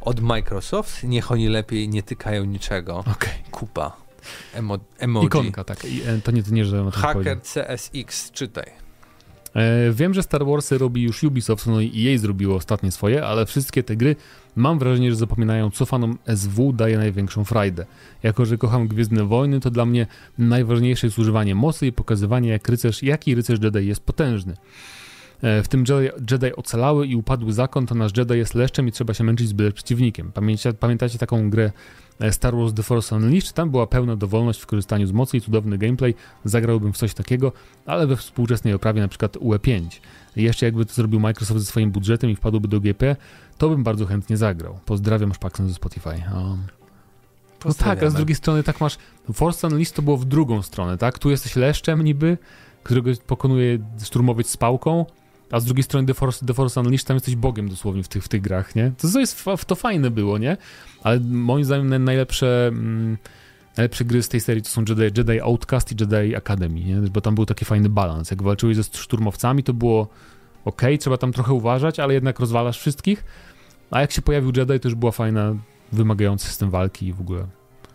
[0.00, 1.04] od Microsoft.
[1.04, 2.98] Niech oni lepiej nie tykają niczego.
[2.98, 3.32] Okej.
[3.50, 3.96] Kupa.
[4.54, 5.26] Emo emoji.
[5.26, 5.84] Ikonka, tak.
[5.84, 7.40] I, e, to nie, to nie, że tym Hacker.
[7.40, 8.86] CSX, czytaj.
[9.56, 13.46] E, wiem, że Star Warsy robi już Ubisoft, no i jej zrobiło ostatnie swoje, ale
[13.46, 14.16] wszystkie te gry
[14.56, 17.86] mam wrażenie, że zapominają, co fanom SW daje największą frajdę.
[18.22, 20.06] Jako, że kocham Gwiezdne Wojny, to dla mnie
[20.38, 24.56] najważniejsze jest używanie mocy i pokazywanie, jak rycerz, jaki rycerz Jedi jest potężny.
[25.42, 25.84] E, W tym
[26.30, 29.52] Jedi, ocalały i upadły zakon, to nasz Jedi jest leszczem i trzeba się męczyć z
[29.52, 30.32] byle przeciwnikiem.
[30.32, 31.70] Pamiętacie, pamiętacie taką grę
[32.20, 33.52] e, Star Wars The Force Unleashed?
[33.52, 36.14] Tam była pełna dowolność w korzystaniu z mocy i cudowny gameplay.
[36.44, 37.52] Zagrałbym w coś takiego,
[37.86, 39.82] ale we współczesnej oprawie na przykład UE5.
[40.36, 43.16] Jeszcze jakby to zrobił Microsoft ze swoim budżetem i wpadłby do GP,
[43.58, 44.78] to bym bardzo chętnie zagrał.
[44.84, 46.08] Pozdrawiam Szpaksem ze Spotify.
[46.08, 46.66] Um,
[47.64, 48.98] no tak, a z drugiej strony tak masz.
[49.32, 51.18] Force Unleashed to było w drugą stronę, tak?
[51.18, 52.38] Tu jesteś leszczem niby,
[52.82, 55.06] którego pokonuje szturmowiec z pałką,
[55.50, 58.24] a z drugiej strony The Force, The Force Unleashed tam jesteś bogiem dosłownie w tych,
[58.24, 58.92] w tych grach, nie?
[58.98, 60.56] To, to jest to fajne było, nie?
[61.02, 62.66] Ale moim zdaniem naj- najlepsze.
[62.68, 63.16] Mm,
[63.76, 66.96] Najlepsze gry z tej serii to są Jedi, Jedi Outcast i Jedi Academy, nie?
[66.96, 68.30] bo tam był taki fajny balans.
[68.30, 70.08] Jak walczyłeś ze szturmowcami, to było
[70.64, 73.24] ok, trzeba tam trochę uważać, ale jednak rozwalasz wszystkich.
[73.90, 75.54] A jak się pojawił Jedi, to już była fajna,
[75.92, 77.46] wymagający system walki i w ogóle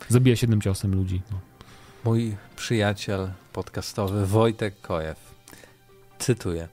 [0.10, 1.22] zabija siedem ciosem ludzi.
[1.32, 1.38] No.
[2.06, 5.18] Mój przyjaciel podcastowy Wojtek Kojew.
[6.20, 6.68] Cytuję.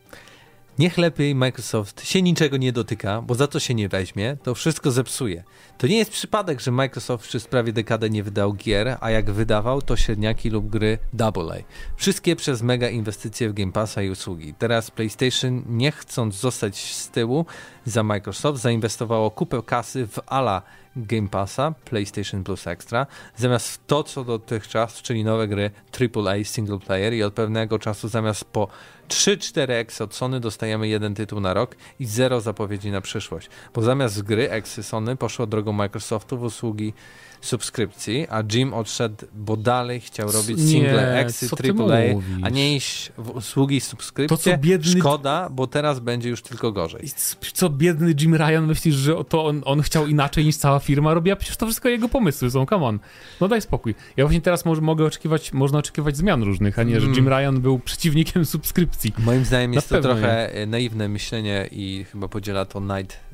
[0.79, 4.91] Niech lepiej Microsoft się niczego nie dotyka, bo za to się nie weźmie, to wszystko
[4.91, 5.45] zepsuje.
[5.79, 9.83] To nie jest przypadek, że Microsoft przez prawie dekadę nie wydał gier, a jak wydawał,
[9.83, 11.57] to średniaki lub gry AA.
[11.97, 14.55] Wszystkie przez mega inwestycje w Game Passa i usługi.
[14.59, 17.47] Teraz PlayStation, nie chcąc zostać z tyłu
[17.85, 20.63] za Microsoft, zainwestowało kupę kasy w ala
[21.07, 25.71] Game Passa, PlayStation Plus Extra, zamiast to, co dotychczas, czyli nowe gry
[26.01, 28.69] AAA single player i od pewnego czasu zamiast po
[29.09, 33.49] 3-4 X od Sony dostajemy jeden tytuł na rok i zero zapowiedzi na przyszłość.
[33.75, 36.93] Bo zamiast gry Exy Sony poszło drogą Microsoftu w usługi
[37.41, 41.47] subskrypcji, a Jim odszedł, bo dalej chciał robić Nie, single Exy
[41.79, 44.37] AAA, a nie iść w usługi subskrypcji.
[44.37, 47.09] To co biedny- Szkoda, bo teraz będzie już tylko gorzej.
[47.53, 51.31] Co biedny Jim Ryan, myślisz, że to on, on chciał inaczej niż cała firma robi?
[51.31, 52.99] A przecież to wszystko jego pomysły są, come on.
[53.41, 53.95] No daj spokój.
[54.17, 57.17] Ja właśnie teraz może, mogę oczekiwać, można oczekiwać zmian różnych, a nie, że Mm.
[57.17, 59.13] Jim Ryan był przeciwnikiem subskrypcji.
[59.19, 63.28] Moim zdaniem Na jest to trochę naiwne myślenie i chyba podziela to Night.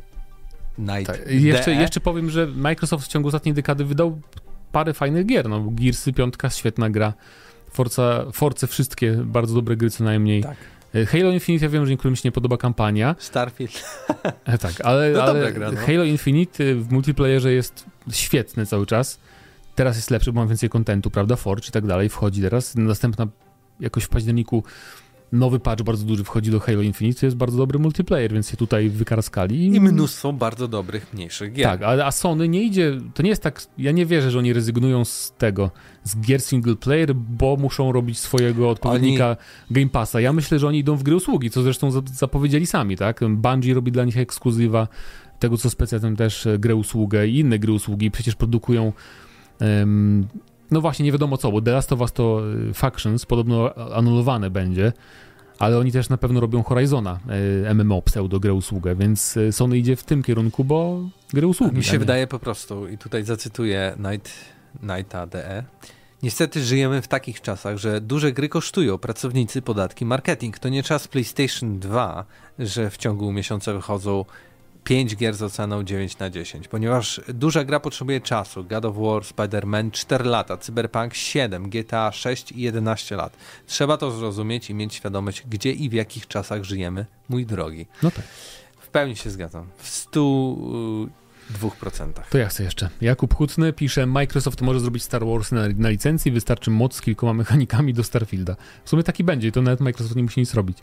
[0.79, 1.31] Night Tak.
[1.31, 4.21] I Jeszcze, jeszcze powiem, że Microsoft w ciągu ostatniej dekady wydał
[4.73, 5.49] parę fajnych gier.
[5.49, 7.13] No, Gearsy 5, świetna gra.
[7.71, 10.43] Forza, Force wszystkie bardzo dobre gry co najmniej.
[10.43, 10.57] Tak.
[10.95, 13.17] E, Halo Infinite, ja wiem, że niektórym się nie podoba kampania.
[13.19, 13.85] Starfield.
[14.45, 15.81] E, tak, ale, No ale gra, no.
[15.87, 19.21] Halo Infinite w multiplayerze jest świetny cały czas.
[19.75, 21.37] Teraz jest lepszy, bo mam więcej kontentu, prawda?
[21.37, 22.75] Forge i tak dalej wchodzi teraz.
[22.75, 23.27] Następna
[23.81, 24.65] jakoś w październiku
[25.35, 28.57] nowy patch bardzo duży wchodzi do Halo Infinite, to jest bardzo dobry multiplayer, więc się
[28.57, 29.67] tutaj wykarskali.
[29.67, 31.65] I mnóstwo bardzo dobrych, mniejszych gier.
[31.67, 34.53] Tak, ale a Sony nie idzie, to nie jest tak, ja nie wierzę, że oni
[34.53, 35.71] rezygnują z tego,
[36.05, 39.37] z gier single player, bo muszą robić swojego odpowiednika
[39.71, 40.21] Game Passa.
[40.21, 43.21] Ja myślę, że oni idą w gry usługi, co zresztą za- zapowiedzieli sami, tak?
[43.29, 44.89] Bungie robi dla nich ekskluzywa,
[45.39, 48.93] tego co specjalnie też e, grę usługę i inne gry usługi, przecież produkują
[49.61, 50.27] em,
[50.75, 54.51] no właśnie, nie wiadomo co, bo The Last of Us to e, Factions podobno anulowane
[54.51, 54.93] będzie,
[55.59, 57.19] ale oni też na pewno robią Horizona,
[57.65, 61.77] e, MMO, pseudo grę usługę, więc e, Sony idzie w tym kierunku, bo gry usługi.
[61.77, 64.33] Mi się wydaje po prostu, i tutaj zacytuję Night,
[64.83, 65.65] Nighta DE.
[66.23, 70.59] Niestety żyjemy w takich czasach, że duże gry kosztują, pracownicy, podatki, marketing.
[70.59, 72.25] To nie czas PlayStation 2,
[72.59, 74.25] że w ciągu miesiąca wychodzą
[74.85, 78.65] 5 gier z oceną 9 na 10, ponieważ duża gra potrzebuje czasu.
[78.65, 83.37] God of War, Spider-Man 4 lata, Cyberpunk 7, GTA 6 i 11 lat.
[83.67, 87.87] Trzeba to zrozumieć i mieć świadomość, gdzie i w jakich czasach żyjemy, mój drogi.
[88.03, 88.25] No tak.
[88.81, 89.67] W pełni się zgadzam.
[89.77, 91.09] W 102%.
[92.31, 92.89] To ja chcę jeszcze.
[93.01, 97.33] Jakub Hutny pisze, Microsoft może zrobić Star Wars na, na licencji, wystarczy moc z kilkoma
[97.33, 98.57] mechanikami do Starfielda.
[98.85, 100.79] W sumie taki będzie i to nawet Microsoft nie musi nic robić.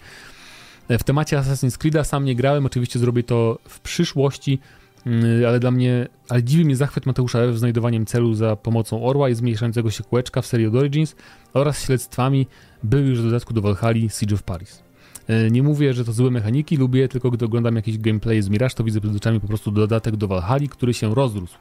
[0.87, 4.59] E, W temacie Assassin's Creed'a sam nie grałem, oczywiście zrobię to w przyszłości,
[5.05, 9.29] mm, ale dla mnie, ale dziwi mnie zachwyt Mateusza Ew znajdowaniem celu za pomocą orła
[9.29, 11.15] i zmniejszającego się kółeczka w serii od Origins
[11.53, 12.47] oraz śledztwami
[12.83, 14.83] był już w dodatku do Valhalla Siege of Paris.
[15.27, 18.75] E, nie mówię, że to złe mechaniki, lubię, tylko gdy oglądam jakiś gameplay z Mirage,
[18.75, 21.57] to widzę przed oczami po prostu dodatek do Valhalla, który się rozrósł.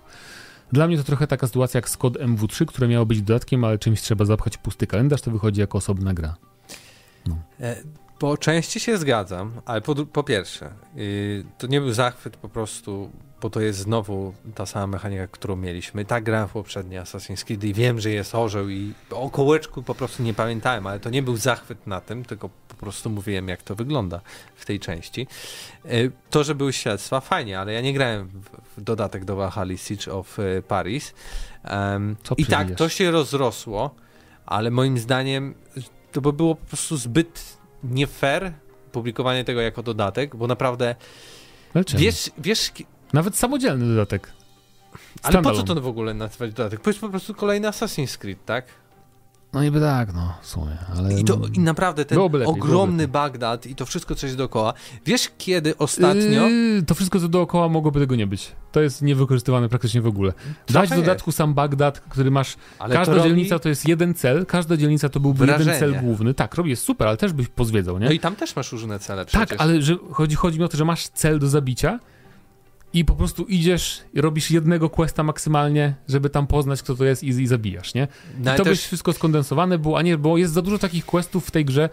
[0.73, 4.01] Dla mnie to trochę taka sytuacja jak Skod MW3, które miało być dodatkiem, ale czymś
[4.01, 6.37] trzeba zapchać pusty kalendarz, to wychodzi jako osobna gra.
[7.27, 7.39] No.
[8.21, 13.11] Po części się zgadzam, ale po, po pierwsze, yy, to nie był zachwyt po prostu,
[13.41, 16.05] bo to jest znowu ta sama mechanika, którą mieliśmy.
[16.05, 19.95] Tak grałem w poprzedniej Assassin's Creed i wiem, że jest orzeł i o kołeczku po
[19.95, 23.63] prostu nie pamiętałem, ale to nie był zachwyt na tym, tylko po prostu mówiłem, jak
[23.63, 24.21] to wygląda
[24.55, 25.27] w tej części.
[25.85, 29.77] Yy, to, że były śledztwa, fajnie, ale ja nie grałem w, w dodatek do Valhalla
[29.77, 31.15] Siege of yy, Paris.
[31.71, 33.95] Um, I tak, to się rozrosło,
[34.47, 35.55] ale moim zdaniem
[36.13, 38.53] to by było po prostu zbyt nie fair
[38.93, 40.95] publikowanie tego jako dodatek, bo naprawdę
[41.97, 42.73] wiesz, wiesz...
[43.13, 44.33] Nawet samodzielny dodatek.
[45.23, 46.87] Ale po co to w ogóle nazywać dodatek?
[46.87, 48.65] Jest po prostu kolejny Assassin's Creed, tak?
[49.53, 51.21] No niby tak, no, w sumie, ale...
[51.21, 54.75] I, to, i naprawdę ten lepiej, ogromny Bagdad i to wszystko, co jest dookoła.
[55.07, 56.49] Wiesz, kiedy ostatnio...
[56.49, 58.53] Yy, to wszystko, co dookoła, mogłoby tego nie być.
[58.73, 60.33] To jest niewykorzystywane praktycznie w ogóle.
[60.69, 62.57] Dać w dodatku sam Bagdad, który masz...
[62.79, 63.63] Ale każda to dzielnica robi...
[63.63, 65.73] to jest jeden cel, każda dzielnica to byłby Wrażenie.
[65.73, 66.35] jeden cel główny.
[66.35, 68.07] Tak, robi jest super, ale też byś pozwiedzał, nie?
[68.07, 69.49] No i tam też masz różne cele przecież.
[69.49, 71.99] Tak, ale że chodzi, chodzi mi o to, że masz cel do zabicia
[72.93, 77.23] i po prostu idziesz i robisz jednego questa maksymalnie, żeby tam poznać, kto to jest
[77.23, 78.09] i, i zabijasz, nie?
[78.39, 78.73] No I to też...
[78.73, 81.89] byś wszystko skondensowane było, a nie, bo jest za dużo takich questów w tej grze.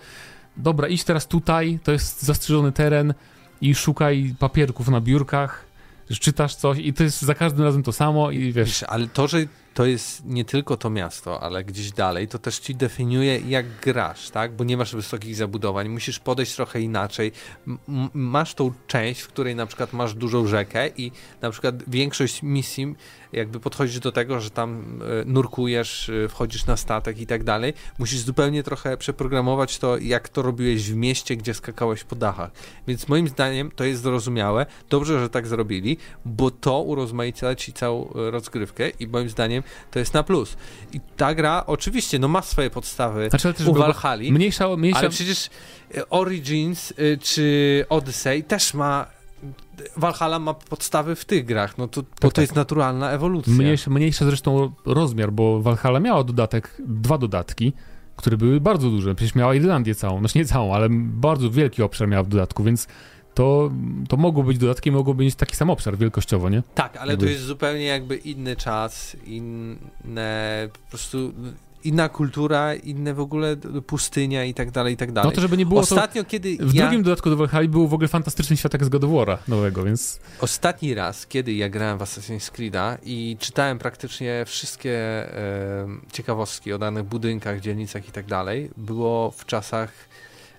[0.57, 3.13] Dobra, idź teraz tutaj, to jest zastrzeżony teren
[3.61, 5.65] i szukaj papierków na biurkach,
[6.19, 8.67] czytasz coś i to jest za każdym razem to samo i wiesz...
[8.67, 9.37] wiesz ale to, że
[9.77, 14.29] to jest nie tylko to miasto, ale gdzieś dalej, to też ci definiuje, jak grasz,
[14.29, 14.55] tak?
[14.55, 17.31] Bo nie masz wysokich zabudowań, musisz podejść trochę inaczej.
[17.67, 21.11] M masz tą część, w której na przykład masz dużą rzekę i
[21.41, 22.95] na przykład większość misji
[23.33, 27.73] jakby podchodzisz do tego, że tam e, nurkujesz, e, wchodzisz na statek i tak dalej,
[27.99, 32.51] musisz zupełnie trochę przeprogramować to, jak to robiłeś w mieście, gdzie skakałeś po dachach.
[32.87, 34.65] Więc moim zdaniem to jest zrozumiałe.
[34.89, 39.99] Dobrze, że tak zrobili, bo to urozmaica ci całą e, rozgrywkę i moim zdaniem to
[39.99, 40.57] jest na plus.
[40.93, 44.99] I ta gra oczywiście no ma swoje podstawy znaczy, u Valhalla, mniejsza, mniejsza...
[44.99, 45.49] ale przecież
[46.09, 49.17] Origins czy Odyssey też ma
[49.97, 52.41] Valhalla ma podstawy w tych grach, no to, tak, bo to tak.
[52.41, 53.53] jest naturalna ewolucja.
[53.53, 57.73] Mniejsza, mniejsza zresztą rozmiar, bo Valhalla miała dodatek, dwa dodatki,
[58.15, 59.15] które były bardzo duże.
[59.15, 62.87] Przecież miała Irlandię całą, no nie całą, ale bardzo wielki obszar miała w dodatku, więc
[63.37, 63.71] to,
[64.09, 66.63] to mogło być dodatkiem, mogło być taki sam obszar wielkościowo, nie?
[66.75, 67.25] Tak, ale jakby...
[67.25, 71.33] to jest zupełnie jakby inny czas, inne po prostu
[71.83, 73.55] inna kultura, inne w ogóle
[73.87, 75.29] pustynia i tak dalej, i tak dalej.
[75.29, 76.81] No to żeby nie było Ostatnio, to, kiedy W ja...
[76.81, 80.19] drugim dodatku do Valhalla był w ogóle fantastyczny światek z God of War'a nowego, więc...
[80.41, 86.77] Ostatni raz, kiedy ja grałem w Assassin's Creed'a i czytałem praktycznie wszystkie e, ciekawostki o
[86.77, 89.91] danych budynkach, dzielnicach i tak dalej, było w czasach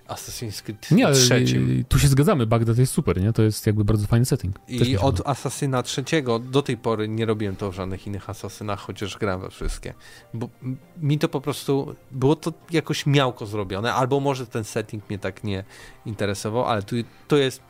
[0.09, 1.85] Assassin's Creed nie, trzecim.
[1.89, 3.33] Tu się zgadzamy, Bagdad jest super, nie?
[3.33, 4.55] To jest jakby bardzo fajny setting.
[4.67, 9.17] I od Asasyna trzeciego do tej pory nie robiłem to w żadnych innych Asasynach, chociaż
[9.17, 9.93] grałem we wszystkie.
[10.33, 10.49] Bo
[11.01, 15.43] mi to po prostu było to jakoś miałko zrobione, albo może ten setting mnie tak
[15.43, 15.63] nie
[16.05, 16.95] interesował, ale tu
[17.27, 17.61] to jest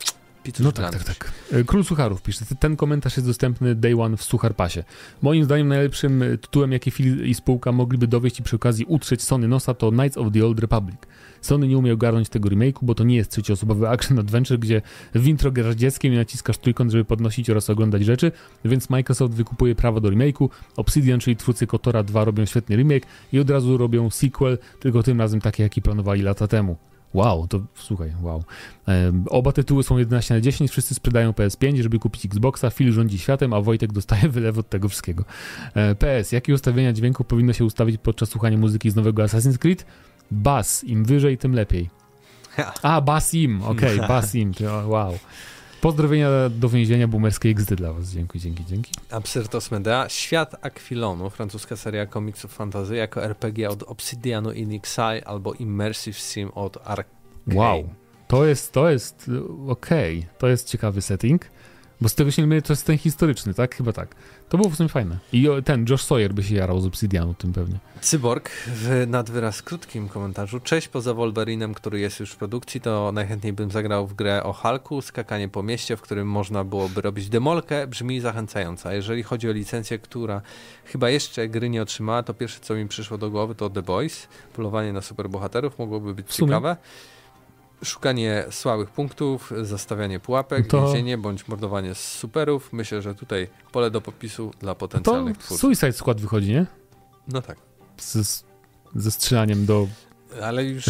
[0.59, 1.31] no tak, tak, tak.
[1.51, 4.83] E, Król Sucharów pisze, ten komentarz jest dostępny day one w Suchar Pasie.
[5.21, 9.47] Moim zdaniem najlepszym tytułem, jaki Phil i spółka mogliby dowieść i przy okazji utrzeć Sony
[9.47, 10.97] nosa to Knights of the Old Republic.
[11.41, 14.81] Sony nie umie ogarnąć tego remake'u, bo to nie jest trzecioosobowy action adventure, gdzie
[15.15, 18.31] w intro grasz dzieckiem i naciskasz trójkąt, żeby podnosić oraz oglądać rzeczy,
[18.65, 23.39] więc Microsoft wykupuje prawo do remake'u, Obsidian, czyli twórcy Kotora 2 robią świetny remake i
[23.39, 26.77] od razu robią sequel, tylko tym razem taki, jaki planowali lata temu.
[27.13, 28.43] Wow, to słuchaj, wow.
[29.29, 33.53] Oba tytuły są 11 na 10, wszyscy sprzedają PS5, żeby kupić Xboxa, Phil rządzi światem,
[33.53, 35.23] a Wojtek dostaje wylew od tego wszystkiego.
[35.73, 39.85] E, PS, jakie ustawienia dźwięku powinno się ustawić podczas słuchania muzyki z nowego Assassin's Creed?
[40.31, 41.89] Bas, im wyżej, tym lepiej.
[42.83, 44.53] A, bas im, okej, okay, bas im,
[44.85, 45.17] wow.
[45.81, 48.09] Pozdrowienia do więzienia boomerskiej XD dla was.
[48.09, 48.91] Dzięki, dzięki, dzięki.
[49.11, 50.09] Absyrtos Medea.
[50.09, 56.51] Świat Aquilonu, francuska seria komiksów fantazy jako RPG od Obsidianu in Exile albo Immersive Sim
[56.51, 57.55] od Arkane.
[57.55, 57.89] Wow.
[58.27, 59.31] To jest, to jest,
[59.67, 60.29] okej, okay.
[60.37, 61.45] to jest ciekawy setting.
[62.01, 63.75] Bo z tego się nie myli, to jest ten historyczny, tak?
[63.75, 64.15] Chyba tak.
[64.49, 65.17] To było w sumie fajne.
[65.33, 67.79] I ten Josh Sawyer by się jarał z Obsidianu tym pewnie.
[68.01, 70.59] Cyborg w nadwyraz krótkim komentarzu.
[70.59, 74.53] Cześć, poza Wolverinem, który jest już w produkcji, to najchętniej bym zagrał w grę o
[74.53, 78.89] Hulku, skakanie po mieście, w którym można byłoby robić demolkę, brzmi zachęcająco.
[78.89, 80.41] A jeżeli chodzi o licencję, która
[80.85, 84.27] chyba jeszcze gry nie otrzymała, to pierwsze co mi przyszło do głowy to The Boys.
[84.53, 86.77] Polowanie na superbohaterów mogłoby być ciekawe
[87.83, 90.81] szukanie słabych punktów, zastawianie pułapek, to...
[90.85, 92.73] więzienie bądź mordowanie superów.
[92.73, 95.61] Myślę, że tutaj pole do popisu dla potencjalnych to twórców.
[95.61, 96.65] Suicide Squad wychodzi, nie?
[97.27, 97.57] No tak.
[97.97, 98.43] Z,
[98.95, 99.87] ze strzelaniem do
[100.43, 100.85] Ale już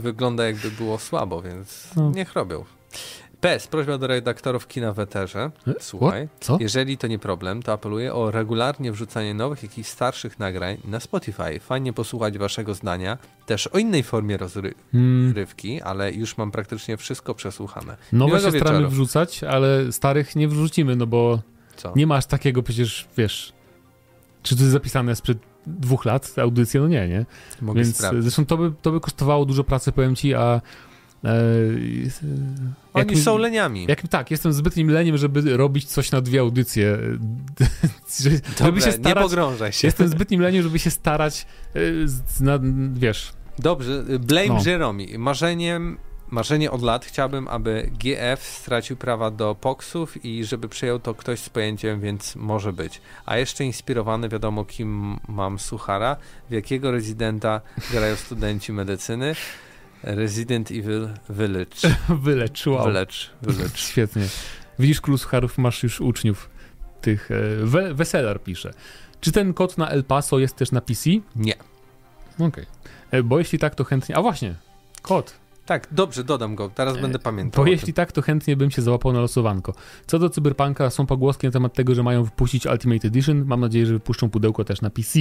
[0.00, 2.10] wygląda jakby było słabo, więc No.
[2.10, 2.64] niech robią.
[3.42, 5.50] PS, prośba do redaktorów kina w eterze.
[5.68, 6.56] E, Słuchaj, Co?
[6.60, 11.60] jeżeli to nie problem, to apeluję o regularnie wrzucanie nowych, jakichś starszych nagrań na Spotify.
[11.60, 17.34] Fajnie posłuchać waszego zdania, też o innej formie Hmm, rozrywki, ale już mam praktycznie wszystko
[17.34, 17.96] przesłuchane.
[18.12, 18.88] nowe się staramy wieczoru.
[18.88, 21.38] wrzucać, ale starych nie wrzucimy, no bo
[21.76, 21.92] Co?
[21.96, 23.52] nie masz takiego przecież, wiesz...
[24.42, 26.80] Czy to jest zapisane sprzed dwóch lat, ta audycja?
[26.80, 27.26] No nie, nie?
[27.60, 28.22] Mogę Więc sprawdzić.
[28.22, 30.60] zresztą to by, to by kosztowało dużo pracy, powiem ci, a...
[31.24, 31.28] E,
[32.92, 33.86] Oni są leniami.
[33.88, 36.98] Jak, tak, jestem zbytnim leniem, żeby robić coś na dwie audycje.
[38.22, 39.88] żeby, Dobre, się nie starać, pogrążaj się.
[39.88, 41.80] jestem zbytnim leniem, żeby się starać, e,
[42.44, 42.58] na,
[42.94, 44.60] wiesz, Dobrze, blame No.
[44.66, 45.18] Jeromi.
[45.18, 45.98] Marzeniem,
[46.30, 51.40] marzenie od lat chciałbym, aby GF stracił prawa do poksów i żeby przejął to ktoś
[51.40, 53.00] z pojęciem, więc może być.
[53.26, 56.16] A jeszcze inspirowany, wiadomo kim mam suchara,
[56.50, 57.60] w jakiego rezydenta
[57.92, 59.34] grają studenci medycyny.
[60.02, 61.96] Resident Evil Village.
[62.26, 62.62] Village.
[62.66, 63.14] Village.
[63.74, 64.26] Świetnie.
[64.78, 66.50] Widzisz, Król Sucharów, masz już uczniów
[67.00, 67.30] tych.
[67.30, 68.70] E, we, Weselar pisze.
[69.20, 71.10] Czy ten kod na El Paso jest też na PC?
[71.36, 71.54] Nie.
[72.38, 72.66] Okej.
[73.10, 74.16] E, Bo jeśli tak, to chętnie.
[74.16, 74.54] A właśnie,
[75.02, 75.41] kod.
[75.66, 76.68] Tak, dobrze, dodam go.
[76.68, 77.64] Teraz będę pamiętał.
[77.64, 79.74] Bo jeśli tak, to chętnie bym się załapał na losowanko.
[80.06, 83.44] Co do Cyberpunka, są pogłoski na temat tego, że mają wypuścić Ultimate Edition.
[83.44, 85.18] Mam nadzieję, że wypuszczą pudełko też na PC.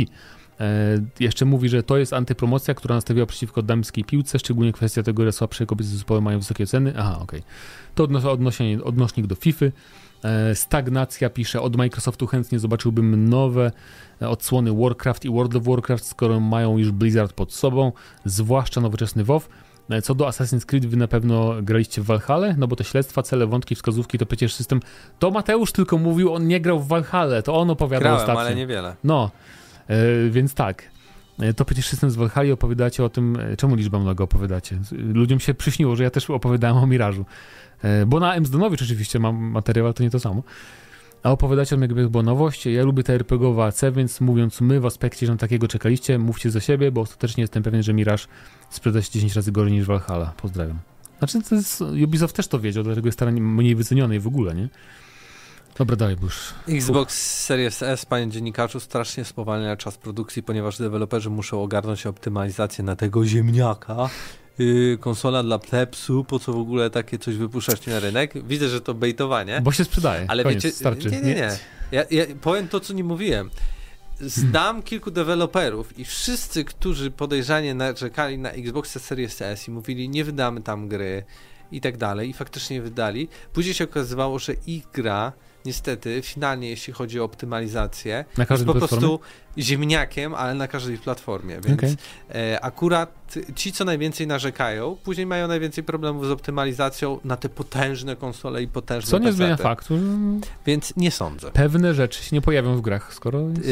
[0.60, 5.24] E, jeszcze mówi, że to jest antypromocja, która nastawiła przeciwko damskiej piłce, szczególnie kwestia tego,
[5.26, 6.94] że słabsze kobiece zespoły mają wysokie ceny.
[6.98, 7.44] Aha, okej.
[7.96, 9.66] To odnos odnośnie, odnośnik do FIFA.
[10.24, 13.72] E, stagnacja pisze, od Microsoftu chętnie zobaczyłbym nowe
[14.22, 17.92] e, odsłony Warcraft i World of Warcraft, skoro mają już Blizzard pod sobą,
[18.26, 19.50] zwłaszcza nowoczesny WoW.
[19.90, 23.24] E, Co do Assassin's Creed, wy na pewno graliście w Valhalla, no bo te śledztwa,
[23.24, 24.80] cele, wątki, wskazówki to przecież system.
[25.20, 28.42] To Mateusz tylko mówił, on nie grał w Valhalla, to on opowiadał Grałem, ostatnio.
[28.42, 28.96] ale niewiele.
[29.04, 29.32] No,
[29.88, 29.96] e,
[30.30, 30.84] więc tak.
[31.40, 34.80] E, To przecież system z Valhalla opowiadacie o tym, czemu liczba mnoga opowiadacie.
[34.92, 37.26] Ludziom się przyśniło, że ja też opowiadałem o Mirażu.
[38.08, 40.44] Bo na Emsdonowicz oczywiście mam materiał, ale to nie to samo.
[41.24, 42.66] A opowiadacie o tym jakby była nowość.
[42.66, 46.60] Ja lubię te RPGowe AC, więc mówiąc my w aspekcie, że takiego czekaliście, mówcie za
[46.60, 48.28] siebie, bo ostatecznie jestem pewien, że Miraż
[48.72, 50.34] sprzeda się 10 razy gorzej niż Valhalla.
[50.38, 50.80] Pozdrawiam.
[51.20, 54.70] Znaczy, to jest, Ubisoft też to wiedział, dlatego jest teraz mniej wyceniony w ogóle, nie?
[55.78, 56.54] Dobra, dalej, bo już...
[56.68, 62.96] Xbox Series S, panie dziennikarzu, strasznie spowalnia czas produkcji, ponieważ deweloperzy muszą ogarnąć optymalizację na
[62.96, 64.10] tego ziemniaka.
[64.58, 68.48] Yy, konsola dla plepsu, po co w ogóle takie coś wypuszczać na rynek?
[68.48, 69.62] Widzę, że to bejtowanie.
[69.62, 70.26] Bo się sprzedaje.
[70.28, 71.12] Ale Koniec, wiecie, starczy.
[71.12, 71.58] nie, nie, nie.
[71.92, 73.50] Ja, ja powiem to, co nie mówiłem.
[74.26, 80.24] Znam kilku deweloperów i wszyscy, którzy podejrzanie narzekali na Xboxa Series S i mówili, nie
[80.24, 81.24] wydamy tam gry
[81.72, 83.28] i tak dalej, i faktycznie wydali.
[83.54, 85.34] Później się okazywało, że ich gra,
[85.66, 88.78] niestety, finalnie, jeśli chodzi o optymalizację, Na jest po platformie?
[88.78, 89.20] prostu
[89.58, 91.60] ziemniakiem, ale na każdej platformie.
[91.66, 91.96] Więc Okej.
[92.54, 93.21] e, akurat
[93.56, 98.68] ci, co najwięcej narzekają, później mają najwięcej problemów z optymalizacją na te potężne konsole i
[98.68, 99.38] potężne Co nie pecety.
[99.38, 100.00] zmienia faktu,
[100.66, 101.52] Więc nie sądzę.
[101.52, 103.68] pewne rzeczy się nie pojawią w grach, skoro jest...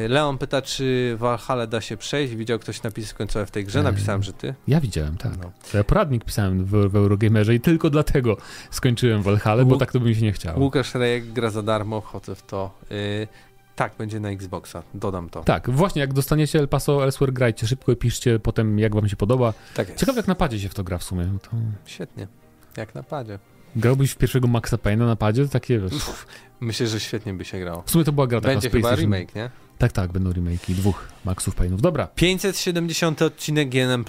[0.00, 2.34] Yy, Leon pyta, czy Valhalla da się przejść.
[2.34, 3.78] Widział ktoś napisy końcowe w tej grze?
[3.78, 3.84] Eee.
[3.84, 4.54] Napisałem, że ty.
[4.68, 5.32] Ja widziałem, tak.
[5.42, 5.50] No.
[5.74, 8.36] Ja poradnik pisałem w, w Eurogamerze i tylko dlatego
[8.70, 10.60] skończyłem Valhalla, bo Łuk- tak to by mi się nie chciało.
[10.60, 12.70] Łukasz Rejek gra za darmo, wchodzę w to.
[12.90, 13.28] Yy,
[13.80, 14.82] tak, będzie na Xboxa.
[14.94, 15.44] Dodam to.
[15.44, 19.16] Tak, właśnie, jak dostaniecie El Paso Elsewhere, grajcie szybko i piszcie potem, jak wam się
[19.16, 19.54] podoba.
[19.74, 20.00] Tak jest.
[20.00, 21.38] Ciekawe, jak na padzie się w to gra w sumie.
[21.42, 21.50] To...
[21.84, 22.28] Świetnie.
[22.76, 23.38] Jak na padzie.
[23.76, 25.48] Grałbyś w pierwszego Maxa Payne'a na padzie?
[25.48, 25.92] Takie, wiesz...
[26.60, 27.82] Myślę, że świetnie by się grało.
[27.86, 29.50] W sumie to była gra taka Będzie chyba remake, nie?
[29.78, 31.80] Tak, tak, będą remake'i dwóch Maxów Payne'ów.
[31.80, 34.04] Dobra, 570 odcinek GNM+,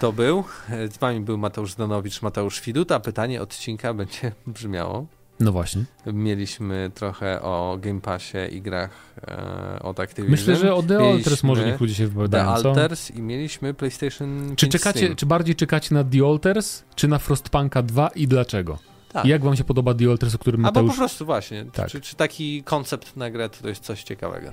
[0.00, 0.44] to był.
[0.90, 5.06] Z wami był Mateusz Zdanowicz, Mateusz Widut, a pytanie odcinka będzie brzmiało.
[5.40, 5.84] No właśnie.
[6.06, 8.90] Mieliśmy trochę o Game Passie i grach
[9.28, 10.30] e, od Activision.
[10.30, 12.68] Myślę, że o The Alters może niech ludzie się The wypowiadają, co?
[12.68, 17.18] Alters i mieliśmy PlayStation Czy 5 czekacie, czy bardziej czekacie na The Alters, czy na
[17.18, 18.78] Frostpunka 2 i dlaczego?
[19.12, 19.24] Tak.
[19.24, 20.98] I jak wam się podoba The Alters, o którym Albo po Mateusz...
[20.98, 21.88] prostu właśnie, Tak.
[21.88, 24.52] czy, czy taki koncept na grę to jest coś ciekawego.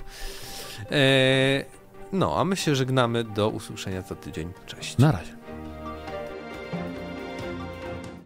[0.90, 1.64] E,
[2.12, 4.52] no, a my się żegnamy do usłyszenia za tydzień.
[4.66, 4.98] Cześć.
[4.98, 5.37] Na razie.